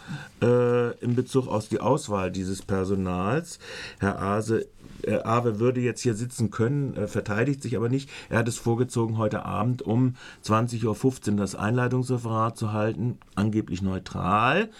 äh, 0.42 0.98
in 0.98 1.14
Bezug 1.14 1.48
auf 1.48 1.68
die 1.68 1.80
Auswahl 1.80 2.30
dieses 2.30 2.60
Personals. 2.60 3.58
Herr 3.98 4.20
Ase 4.20 4.66
Awe 5.06 5.60
würde 5.60 5.80
jetzt 5.80 6.00
hier 6.00 6.14
sitzen 6.14 6.50
können, 6.50 7.06
verteidigt 7.06 7.62
sich 7.62 7.76
aber 7.76 7.88
nicht. 7.88 8.10
Er 8.30 8.38
hat 8.38 8.48
es 8.48 8.58
vorgezogen, 8.58 9.16
heute 9.16 9.44
Abend 9.44 9.80
um 9.80 10.16
20.15 10.44 11.30
Uhr 11.30 11.36
das 11.36 11.54
Einleitungsreferat 11.54 12.56
zu 12.56 12.72
halten, 12.72 13.16
angeblich 13.36 13.80
neutral 13.80 14.70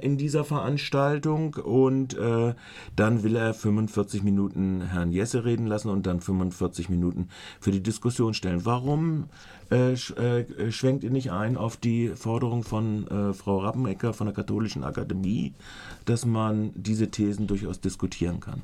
in 0.00 0.16
dieser 0.16 0.37
Veranstaltung. 0.44 1.54
Und 1.54 2.16
äh, 2.16 2.54
dann 2.96 3.22
will 3.22 3.36
er 3.36 3.54
45 3.54 4.22
Minuten 4.22 4.82
Herrn 4.82 5.12
Jesse 5.12 5.44
reden 5.44 5.66
lassen 5.66 5.88
und 5.88 6.06
dann 6.06 6.20
45 6.20 6.88
Minuten 6.88 7.28
für 7.60 7.70
die 7.70 7.82
Diskussion 7.82 8.34
stellen. 8.34 8.64
Warum 8.64 9.26
äh, 9.70 9.92
äh, 9.92 10.72
schwenkt 10.72 11.04
ihr 11.04 11.10
nicht 11.10 11.30
ein 11.30 11.56
auf 11.56 11.76
die 11.76 12.08
Forderung 12.08 12.62
von 12.62 13.06
Frau 13.34 13.58
Rappenecker 13.58 14.12
von 14.12 14.26
der 14.26 14.34
Katholischen 14.34 14.84
Akademie, 14.84 15.54
dass 16.04 16.24
man 16.24 16.72
diese 16.74 17.10
Thesen 17.10 17.46
durchaus 17.46 17.80
diskutieren 17.80 18.40
kann? 18.40 18.62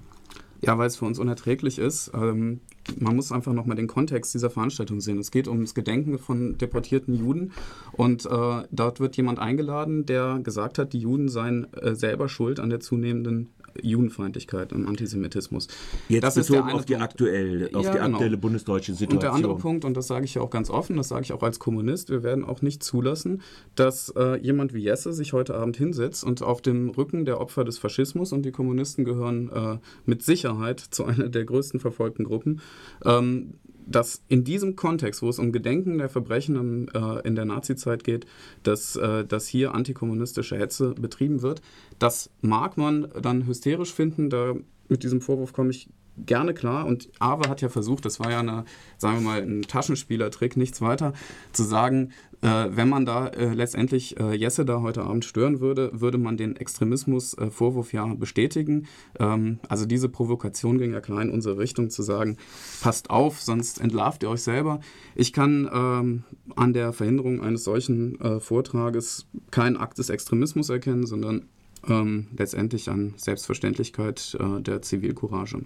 Ja, 0.66 0.78
weil 0.78 0.86
es 0.86 0.96
für 0.96 1.04
uns 1.04 1.18
unerträglich 1.18 1.78
ist. 1.78 2.10
Ähm, 2.14 2.60
man 2.98 3.16
muss 3.16 3.32
einfach 3.32 3.52
nochmal 3.52 3.76
den 3.76 3.86
Kontext 3.86 4.34
dieser 4.34 4.50
Veranstaltung 4.50 5.00
sehen. 5.00 5.18
Es 5.18 5.30
geht 5.30 5.48
ums 5.48 5.74
Gedenken 5.74 6.18
von 6.18 6.58
deportierten 6.58 7.14
Juden 7.14 7.52
und 7.92 8.26
äh, 8.26 8.62
dort 8.70 9.00
wird 9.00 9.16
jemand 9.16 9.38
eingeladen, 9.38 10.06
der 10.06 10.40
gesagt 10.42 10.78
hat, 10.78 10.92
die 10.92 10.98
Juden 10.98 11.28
seien 11.28 11.72
äh, 11.74 11.94
selber 11.94 12.28
schuld 12.28 12.60
an 12.60 12.70
der 12.70 12.80
zunehmenden 12.80 13.50
Judenfeindlichkeit 13.82 14.72
und 14.72 14.86
Antisemitismus. 14.86 15.68
Jetzt 16.08 16.22
das 16.22 16.34
bezogen 16.34 16.70
auf 16.70 16.84
die, 16.84 16.96
aktuelle, 16.96 17.74
auf 17.74 17.84
ja, 17.84 17.92
die 17.92 18.00
aktuelle 18.00 18.30
genau. 18.30 18.40
bundesdeutsche 18.40 18.92
Situation. 18.92 19.16
Und 19.16 19.22
der 19.22 19.32
andere 19.32 19.56
Punkt, 19.56 19.84
und 19.84 19.96
das 19.96 20.06
sage 20.06 20.24
ich 20.24 20.34
ja 20.34 20.42
auch 20.42 20.50
ganz 20.50 20.70
offen, 20.70 20.96
das 20.96 21.08
sage 21.08 21.22
ich 21.22 21.32
auch 21.32 21.42
als 21.42 21.58
Kommunist, 21.58 22.10
wir 22.10 22.22
werden 22.22 22.44
auch 22.44 22.62
nicht 22.62 22.82
zulassen, 22.82 23.42
dass 23.74 24.10
äh, 24.16 24.38
jemand 24.40 24.74
wie 24.74 24.82
Jesse 24.82 25.12
sich 25.12 25.32
heute 25.32 25.54
Abend 25.54 25.76
hinsetzt 25.76 26.24
und 26.24 26.42
auf 26.42 26.60
dem 26.60 26.90
Rücken 26.90 27.24
der 27.24 27.40
Opfer 27.40 27.64
des 27.64 27.78
Faschismus, 27.78 28.32
und 28.32 28.44
die 28.44 28.52
Kommunisten 28.52 29.04
gehören 29.04 29.50
äh, 29.50 29.78
mit 30.06 30.22
Sicherheit 30.22 30.80
zu 30.80 31.04
einer 31.04 31.28
der 31.28 31.44
größten 31.44 31.80
verfolgten 31.80 32.24
Gruppen, 32.24 32.60
ähm, 33.04 33.54
dass 33.86 34.22
in 34.28 34.44
diesem 34.44 34.76
Kontext, 34.76 35.22
wo 35.22 35.28
es 35.28 35.38
um 35.38 35.52
Gedenken 35.52 35.98
der 35.98 36.08
Verbrechen 36.08 36.56
im, 36.56 36.88
äh, 36.94 37.26
in 37.26 37.34
der 37.34 37.44
Nazizeit 37.44 38.04
geht, 38.04 38.26
dass, 38.62 38.96
äh, 38.96 39.24
dass 39.24 39.46
hier 39.46 39.74
antikommunistische 39.74 40.58
Hetze 40.58 40.94
betrieben 40.94 41.42
wird. 41.42 41.60
Das 41.98 42.30
mag 42.40 42.76
man 42.76 43.08
dann 43.20 43.46
hysterisch 43.46 43.92
finden, 43.92 44.30
da 44.30 44.54
mit 44.88 45.02
diesem 45.02 45.20
Vorwurf 45.20 45.52
komme 45.52 45.70
ich 45.70 45.88
gerne 46.16 46.54
klar. 46.54 46.86
Und 46.86 47.08
Awe 47.18 47.48
hat 47.48 47.60
ja 47.60 47.68
versucht, 47.68 48.04
das 48.04 48.20
war 48.20 48.30
ja 48.30 48.40
eine, 48.40 48.64
sagen 48.98 49.16
wir 49.16 49.22
mal, 49.22 49.42
ein 49.42 49.62
Taschenspielertrick, 49.62 50.56
nichts 50.56 50.80
weiter, 50.80 51.12
zu 51.52 51.62
sagen, 51.62 52.12
äh, 52.44 52.68
wenn 52.70 52.88
man 52.88 53.06
da 53.06 53.28
äh, 53.28 53.54
letztendlich 53.54 54.20
äh, 54.20 54.34
Jesse 54.34 54.64
da 54.64 54.82
heute 54.82 55.02
Abend 55.02 55.24
stören 55.24 55.60
würde, 55.60 55.90
würde 55.94 56.18
man 56.18 56.36
den 56.36 56.56
Extremismus-Vorwurf 56.56 57.92
ja 57.92 58.04
bestätigen. 58.14 58.86
Ähm, 59.18 59.60
also 59.68 59.86
diese 59.86 60.08
Provokation 60.08 60.78
ging 60.78 60.92
ja 60.92 61.00
klar 61.00 61.22
in 61.22 61.30
unsere 61.30 61.58
Richtung, 61.58 61.90
zu 61.90 62.02
sagen, 62.02 62.36
passt 62.82 63.10
auf, 63.10 63.40
sonst 63.40 63.80
entlarvt 63.80 64.22
ihr 64.22 64.30
euch 64.30 64.42
selber. 64.42 64.80
Ich 65.14 65.32
kann 65.32 65.70
ähm, 65.72 66.24
an 66.54 66.72
der 66.74 66.92
Verhinderung 66.92 67.40
eines 67.40 67.64
solchen 67.64 68.20
äh, 68.20 68.40
Vortrages 68.40 69.26
keinen 69.50 69.76
Akt 69.76 69.98
des 69.98 70.10
Extremismus 70.10 70.68
erkennen, 70.68 71.06
sondern 71.06 71.48
ähm, 71.88 72.26
letztendlich 72.36 72.88
an 72.88 73.14
Selbstverständlichkeit 73.16 74.36
äh, 74.40 74.60
der 74.60 74.82
Zivilcourage. 74.82 75.62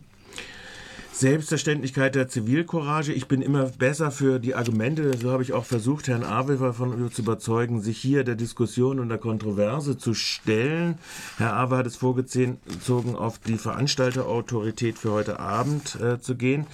Selbstverständlichkeit 1.19 2.15
der 2.15 2.29
Zivilcourage. 2.29 3.13
Ich 3.13 3.27
bin 3.27 3.43
immer 3.43 3.65
besser 3.65 4.13
für 4.13 4.39
die 4.39 4.55
Argumente. 4.55 5.19
So 5.21 5.33
habe 5.33 5.43
ich 5.43 5.53
auch 5.53 5.65
versucht, 5.65 6.07
Herrn 6.07 6.23
Awe 6.23 6.57
davon 6.59 7.11
zu 7.11 7.23
überzeugen, 7.23 7.81
sich 7.81 7.99
hier 7.99 8.23
der 8.23 8.37
Diskussion 8.37 9.01
und 9.01 9.09
der 9.09 9.19
Kontroverse 9.19 9.99
zu 9.99 10.15
stellen. 10.15 10.97
Herr 11.37 11.57
Awe 11.57 11.79
hat 11.79 11.87
es 11.89 11.97
vorgezogen, 11.97 13.17
auf 13.17 13.41
die 13.41 13.59
Veranstalterautorität 13.59 14.97
für 14.97 15.11
heute 15.11 15.41
Abend 15.41 15.99
äh, 16.01 16.21
zu 16.21 16.37
gehen. 16.37 16.69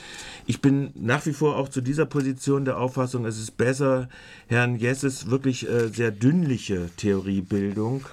Ich 0.45 0.61
bin 0.61 0.91
nach 0.95 1.25
wie 1.25 1.33
vor 1.33 1.57
auch 1.57 1.71
zu 1.71 1.81
dieser 1.81 2.05
Position 2.05 2.67
der 2.67 2.77
Auffassung, 2.77 3.25
es 3.25 3.39
ist 3.39 3.57
besser, 3.57 4.11
Herrn 4.49 4.77
Jesses 4.77 5.31
wirklich 5.31 5.67
äh, 5.67 5.89
sehr 5.89 6.11
dünnliche 6.11 6.91
Theoriebildung 6.99 8.05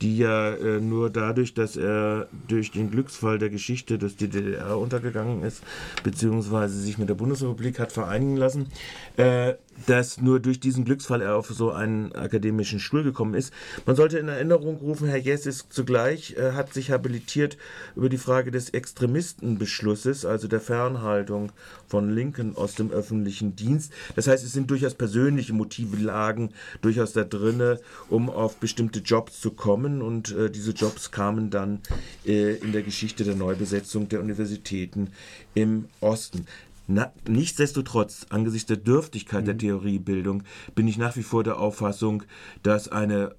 die 0.00 0.18
ja 0.18 0.54
äh, 0.54 0.80
nur 0.80 1.10
dadurch, 1.10 1.54
dass 1.54 1.76
er 1.76 2.28
durch 2.46 2.70
den 2.70 2.90
Glücksfall 2.90 3.38
der 3.38 3.50
Geschichte 3.50 3.98
des 3.98 4.16
DDR 4.16 4.78
untergegangen 4.78 5.42
ist, 5.42 5.62
beziehungsweise 6.04 6.78
sich 6.78 6.98
mit 6.98 7.08
der 7.08 7.14
Bundesrepublik 7.14 7.78
hat 7.78 7.92
vereinigen 7.92 8.36
lassen, 8.36 8.68
äh, 9.16 9.54
dass 9.86 10.20
nur 10.20 10.40
durch 10.40 10.60
diesen 10.60 10.84
Glücksfall 10.84 11.22
er 11.22 11.36
auf 11.36 11.48
so 11.48 11.70
einen 11.70 12.12
akademischen 12.12 12.80
Stuhl 12.80 13.04
gekommen 13.04 13.34
ist. 13.34 13.52
Man 13.86 13.96
sollte 13.96 14.18
in 14.18 14.28
Erinnerung 14.28 14.76
rufen, 14.76 15.08
Herr 15.08 15.18
Jess 15.18 15.46
ist 15.46 15.72
zugleich, 15.72 16.36
äh, 16.36 16.52
hat 16.52 16.72
sich 16.74 16.90
habilitiert 16.90 17.56
über 17.94 18.08
die 18.08 18.18
Frage 18.18 18.50
des 18.50 18.70
Extremistenbeschlusses, 18.70 20.24
also 20.24 20.48
der 20.48 20.60
Fernhaltung 20.60 21.52
von 21.86 22.10
Linken 22.10 22.56
aus 22.56 22.74
dem 22.74 22.90
öffentlichen 22.90 23.56
Dienst. 23.56 23.92
Das 24.16 24.26
heißt, 24.26 24.44
es 24.44 24.52
sind 24.52 24.70
durchaus 24.70 24.94
persönliche 24.94 25.52
Motive 25.52 25.96
lagen 25.96 26.50
durchaus 26.82 27.12
da 27.12 27.24
drinne, 27.24 27.80
um 28.08 28.30
auf 28.30 28.56
bestimmte 28.56 29.00
Jobs 29.00 29.40
zu 29.40 29.52
kommen 29.52 29.87
und 30.02 30.32
äh, 30.32 30.50
diese 30.50 30.72
Jobs 30.72 31.10
kamen 31.10 31.50
dann 31.50 31.80
äh, 32.26 32.56
in 32.56 32.72
der 32.72 32.82
Geschichte 32.82 33.24
der 33.24 33.34
Neubesetzung 33.34 34.08
der 34.08 34.20
Universitäten 34.20 35.10
im 35.54 35.86
Osten. 36.00 36.46
Na, 36.86 37.12
nichtsdestotrotz, 37.28 38.26
angesichts 38.30 38.66
der 38.66 38.78
Dürftigkeit 38.78 39.42
mhm. 39.42 39.46
der 39.46 39.58
Theoriebildung, 39.58 40.42
bin 40.74 40.88
ich 40.88 40.96
nach 40.96 41.16
wie 41.16 41.22
vor 41.22 41.44
der 41.44 41.58
Auffassung, 41.58 42.22
dass 42.62 42.88
eine 42.88 43.34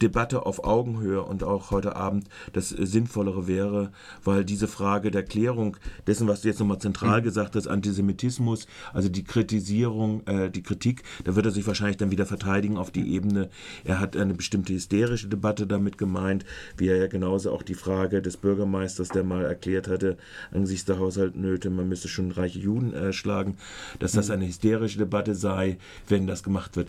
Debatte 0.00 0.46
auf 0.46 0.64
Augenhöhe 0.64 1.22
und 1.22 1.42
auch 1.42 1.70
heute 1.70 1.96
Abend 1.96 2.28
das 2.52 2.70
Sinnvollere 2.70 3.46
wäre, 3.46 3.92
weil 4.22 4.44
diese 4.44 4.68
Frage 4.68 5.10
der 5.10 5.22
Klärung 5.22 5.76
dessen, 6.06 6.28
was 6.28 6.42
du 6.42 6.48
jetzt 6.48 6.60
nochmal 6.60 6.78
zentral 6.78 7.20
mhm. 7.20 7.24
gesagt 7.24 7.56
hast, 7.56 7.66
Antisemitismus, 7.66 8.66
also 8.92 9.08
die 9.08 9.24
Kritisierung, 9.24 10.26
äh, 10.26 10.50
die 10.50 10.62
Kritik, 10.62 11.02
da 11.24 11.36
wird 11.36 11.46
er 11.46 11.52
sich 11.52 11.66
wahrscheinlich 11.66 11.96
dann 11.96 12.10
wieder 12.10 12.26
verteidigen 12.26 12.76
auf 12.76 12.90
die 12.90 13.14
Ebene. 13.14 13.50
Er 13.84 14.00
hat 14.00 14.16
eine 14.16 14.34
bestimmte 14.34 14.72
hysterische 14.72 15.28
Debatte 15.28 15.66
damit 15.66 15.98
gemeint, 15.98 16.44
wie 16.76 16.88
er 16.88 16.96
ja 16.96 17.06
genauso 17.06 17.52
auch 17.52 17.62
die 17.62 17.74
Frage 17.74 18.22
des 18.22 18.36
Bürgermeisters, 18.36 19.08
der 19.08 19.24
mal 19.24 19.44
erklärt 19.44 19.88
hatte, 19.88 20.16
angesichts 20.52 20.86
der 20.86 20.98
Haushaltnöte, 20.98 21.70
man 21.70 21.88
müsste 21.88 22.08
schon 22.08 22.30
reiche 22.30 22.58
Juden 22.58 22.92
erschlagen, 22.92 23.56
dass 23.98 24.12
das 24.12 24.28
mhm. 24.28 24.34
eine 24.34 24.46
hysterische 24.46 24.98
Debatte 24.98 25.34
sei, 25.34 25.78
wenn 26.08 26.26
das 26.26 26.42
gemacht 26.42 26.76
wird. 26.76 26.88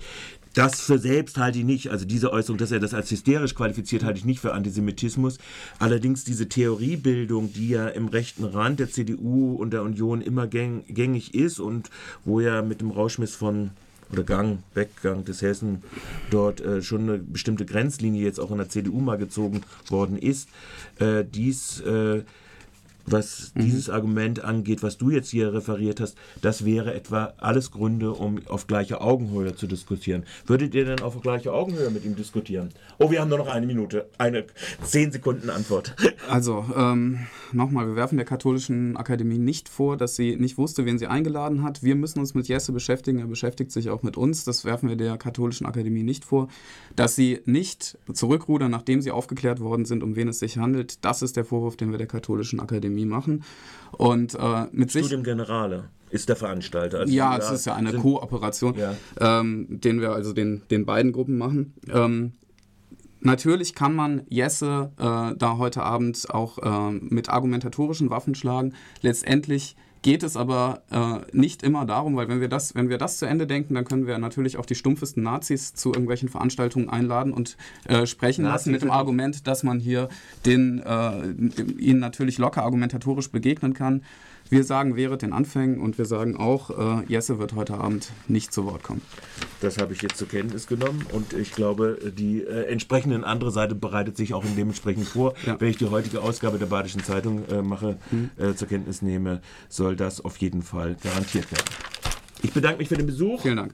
Das 0.55 0.79
für 0.79 0.97
selbst 0.97 1.37
halte 1.37 1.59
ich 1.59 1.65
nicht, 1.65 1.91
also 1.91 2.05
diese 2.05 2.31
Äußerung, 2.31 2.57
dass 2.57 2.71
er 2.71 2.79
das 2.79 2.93
als 2.93 3.11
hysterisch 3.11 3.55
qualifiziert, 3.55 4.05
halte 4.05 4.19
ich 4.19 4.25
nicht 4.25 4.39
für 4.39 4.53
Antisemitismus. 4.53 5.37
Allerdings 5.79 6.23
diese 6.23 6.47
Theoriebildung, 6.47 7.51
die 7.51 7.69
ja 7.69 7.89
im 7.89 8.07
rechten 8.07 8.45
Rand 8.45 8.79
der 8.79 8.89
CDU 8.89 9.53
und 9.55 9.71
der 9.71 9.83
Union 9.83 10.21
immer 10.21 10.47
gängig 10.47 11.35
ist 11.35 11.59
und 11.59 11.89
wo 12.23 12.39
ja 12.39 12.61
mit 12.61 12.79
dem 12.79 12.91
Rauschmiss 12.91 13.35
von 13.35 13.71
oder 14.11 14.23
Gang, 14.23 14.59
Weggang 14.73 15.25
des 15.25 15.41
Hessen 15.41 15.83
dort 16.29 16.61
äh, 16.61 16.81
schon 16.81 17.01
eine 17.01 17.17
bestimmte 17.17 17.65
Grenzlinie 17.65 18.23
jetzt 18.23 18.39
auch 18.39 18.51
in 18.51 18.57
der 18.57 18.69
CDU 18.69 19.01
mal 19.01 19.17
gezogen 19.17 19.61
worden 19.89 20.17
ist, 20.17 20.47
äh, 20.99 21.25
dies 21.25 21.81
äh, 21.81 22.21
was 23.05 23.51
mhm. 23.55 23.61
dieses 23.61 23.89
Argument 23.89 24.43
angeht, 24.43 24.83
was 24.83 24.97
du 24.97 25.09
jetzt 25.09 25.29
hier 25.29 25.53
referiert 25.53 25.99
hast, 25.99 26.17
das 26.41 26.65
wäre 26.65 26.93
etwa 26.93 27.33
alles 27.37 27.71
Gründe, 27.71 28.11
um 28.13 28.39
auf 28.47 28.67
gleicher 28.67 29.01
Augenhöhe 29.01 29.55
zu 29.55 29.67
diskutieren. 29.67 30.23
Würdet 30.45 30.73
ihr 30.75 30.85
denn 30.85 31.01
auf 31.01 31.19
gleicher 31.21 31.53
Augenhöhe 31.53 31.89
mit 31.89 32.05
ihm 32.05 32.15
diskutieren? 32.15 32.69
Oh, 32.97 33.11
wir 33.11 33.21
haben 33.21 33.29
nur 33.29 33.37
noch 33.37 33.47
eine 33.47 33.65
Minute, 33.65 34.09
eine 34.17 34.45
zehn 34.83 35.11
Sekunden 35.11 35.49
Antwort. 35.49 35.95
Also, 36.27 36.65
ähm, 36.75 37.19
nochmal, 37.51 37.87
wir 37.87 37.95
werfen 37.95 38.17
der 38.17 38.25
Katholischen 38.25 38.97
Akademie 38.97 39.37
nicht 39.37 39.69
vor, 39.69 39.95
dass 39.95 40.15
sie 40.15 40.35
nicht 40.35 40.57
wusste, 40.57 40.83
wen 40.85 40.97
sie 40.97 41.05
eingeladen 41.05 41.61
hat. 41.61 41.83
Wir 41.83 41.95
müssen 41.95 42.19
uns 42.19 42.33
mit 42.33 42.47
Jesse 42.47 42.71
beschäftigen, 42.71 43.19
er 43.19 43.27
beschäftigt 43.27 43.71
sich 43.71 43.91
auch 43.91 44.01
mit 44.01 44.17
uns. 44.17 44.43
Das 44.43 44.65
werfen 44.65 44.89
wir 44.89 44.95
der 44.95 45.17
Katholischen 45.17 45.67
Akademie 45.67 46.01
nicht 46.01 46.25
vor. 46.25 46.47
Dass 46.95 47.15
sie 47.15 47.41
nicht 47.45 47.99
zurückrudern, 48.11 48.71
nachdem 48.71 49.01
sie 49.01 49.11
aufgeklärt 49.11 49.59
worden 49.59 49.85
sind, 49.85 50.01
um 50.01 50.15
wen 50.15 50.27
es 50.27 50.39
sich 50.39 50.57
handelt, 50.57 51.05
das 51.05 51.21
ist 51.21 51.37
der 51.37 51.45
Vorwurf, 51.45 51.77
den 51.77 51.91
wir 51.91 51.99
der 51.99 52.07
Katholischen 52.07 52.59
Akademie 52.59 52.94
machen. 53.03 53.43
Und 53.91 54.35
äh, 54.35 54.67
mit 54.71 54.91
Studium 54.91 55.23
Generale 55.23 55.89
ist 56.09 56.29
der 56.29 56.37
Veranstalter. 56.37 56.99
Also 56.99 57.13
ja, 57.13 57.37
es 57.37 57.51
ist 57.51 57.65
ja 57.65 57.75
eine 57.75 57.91
Kooperation, 57.91 58.75
ja. 58.77 58.95
ähm, 59.19 59.67
den 59.69 59.99
wir 59.99 60.13
also 60.13 60.31
den, 60.31 60.61
den 60.71 60.85
beiden 60.85 61.11
Gruppen 61.11 61.37
machen. 61.37 61.73
Ähm, 61.91 62.31
Natürlich 63.25 63.73
kann 63.73 63.95
man 63.95 64.21
Jesse 64.29 64.91
äh, 64.99 65.35
da 65.35 65.57
heute 65.57 65.81
Abend 65.81 66.27
auch 66.29 66.59
äh, 66.59 66.91
mit 66.91 67.27
argumentatorischen 67.27 68.11
Waffen 68.11 68.35
schlagen. 68.35 68.75
Letztendlich 69.01 69.75
geht 70.05 70.21
es 70.21 70.37
aber 70.37 70.83
äh, 70.91 71.35
nicht 71.35 71.63
immer 71.63 71.83
darum, 71.83 72.15
weil 72.15 72.27
wenn 72.27 72.39
wir, 72.39 72.47
das, 72.47 72.75
wenn 72.75 72.89
wir 72.89 72.99
das 72.99 73.17
zu 73.17 73.25
Ende 73.25 73.47
denken, 73.47 73.73
dann 73.73 73.85
können 73.85 74.05
wir 74.05 74.19
natürlich 74.19 74.57
auch 74.57 74.67
die 74.67 74.75
stumpfesten 74.75 75.23
Nazis 75.23 75.73
zu 75.73 75.89
irgendwelchen 75.89 76.29
Veranstaltungen 76.29 76.89
einladen 76.89 77.33
und 77.33 77.57
äh, 77.85 78.05
sprechen 78.05 78.43
Nazis 78.43 78.67
lassen 78.67 78.71
mit 78.71 78.81
dem 78.83 78.91
Argument, 78.91 79.47
dass 79.47 79.63
man 79.63 79.79
hier 79.79 80.09
den, 80.45 80.79
äh, 80.85 81.27
ihnen 81.79 81.99
natürlich 81.99 82.37
locker 82.37 82.61
argumentatorisch 82.61 83.31
begegnen 83.31 83.73
kann. 83.73 84.03
Wir 84.49 84.63
sagen 84.63 84.95
wäre 84.95 85.17
den 85.17 85.33
Anfängen 85.33 85.79
und 85.79 85.97
wir 85.97 86.05
sagen 86.05 86.37
auch, 86.37 86.69
äh, 86.69 87.03
Jesse 87.07 87.39
wird 87.39 87.55
heute 87.55 87.75
Abend 87.75 88.11
nicht 88.27 88.53
zu 88.53 88.65
Wort 88.65 88.83
kommen. 88.83 89.01
Das 89.61 89.79
habe 89.79 89.93
ich 89.93 90.03
jetzt 90.03 90.17
zur 90.17 90.27
Kenntnis 90.27 90.67
genommen 90.67 91.05
und 91.11 91.33
ich 91.33 91.51
glaube, 91.51 91.97
die 92.15 92.41
äh, 92.41 92.65
entsprechende 92.65 93.25
andere 93.25 93.51
Seite 93.51 93.73
bereitet 93.73 94.17
sich 94.17 94.33
auch 94.35 94.43
dementsprechend 94.55 95.07
vor. 95.07 95.33
Ja. 95.45 95.59
Wenn 95.59 95.69
ich 95.69 95.77
die 95.77 95.89
heutige 95.89 96.21
Ausgabe 96.21 96.59
der 96.59 96.67
Badischen 96.67 97.03
Zeitung 97.03 97.45
äh, 97.49 97.61
mache, 97.61 97.97
mhm. 98.11 98.29
Zur 98.55 98.67
Kenntnis 98.67 99.01
nehme, 99.01 99.41
soll 99.69 99.95
das 99.95 100.23
auf 100.23 100.37
jeden 100.37 100.61
Fall 100.61 100.95
garantiert 101.01 101.51
werden. 101.51 101.65
Ich 102.41 102.53
bedanke 102.53 102.79
mich 102.79 102.89
für 102.89 102.97
den 102.97 103.05
Besuch. 103.05 103.41
Vielen 103.41 103.57
Dank. 103.57 103.73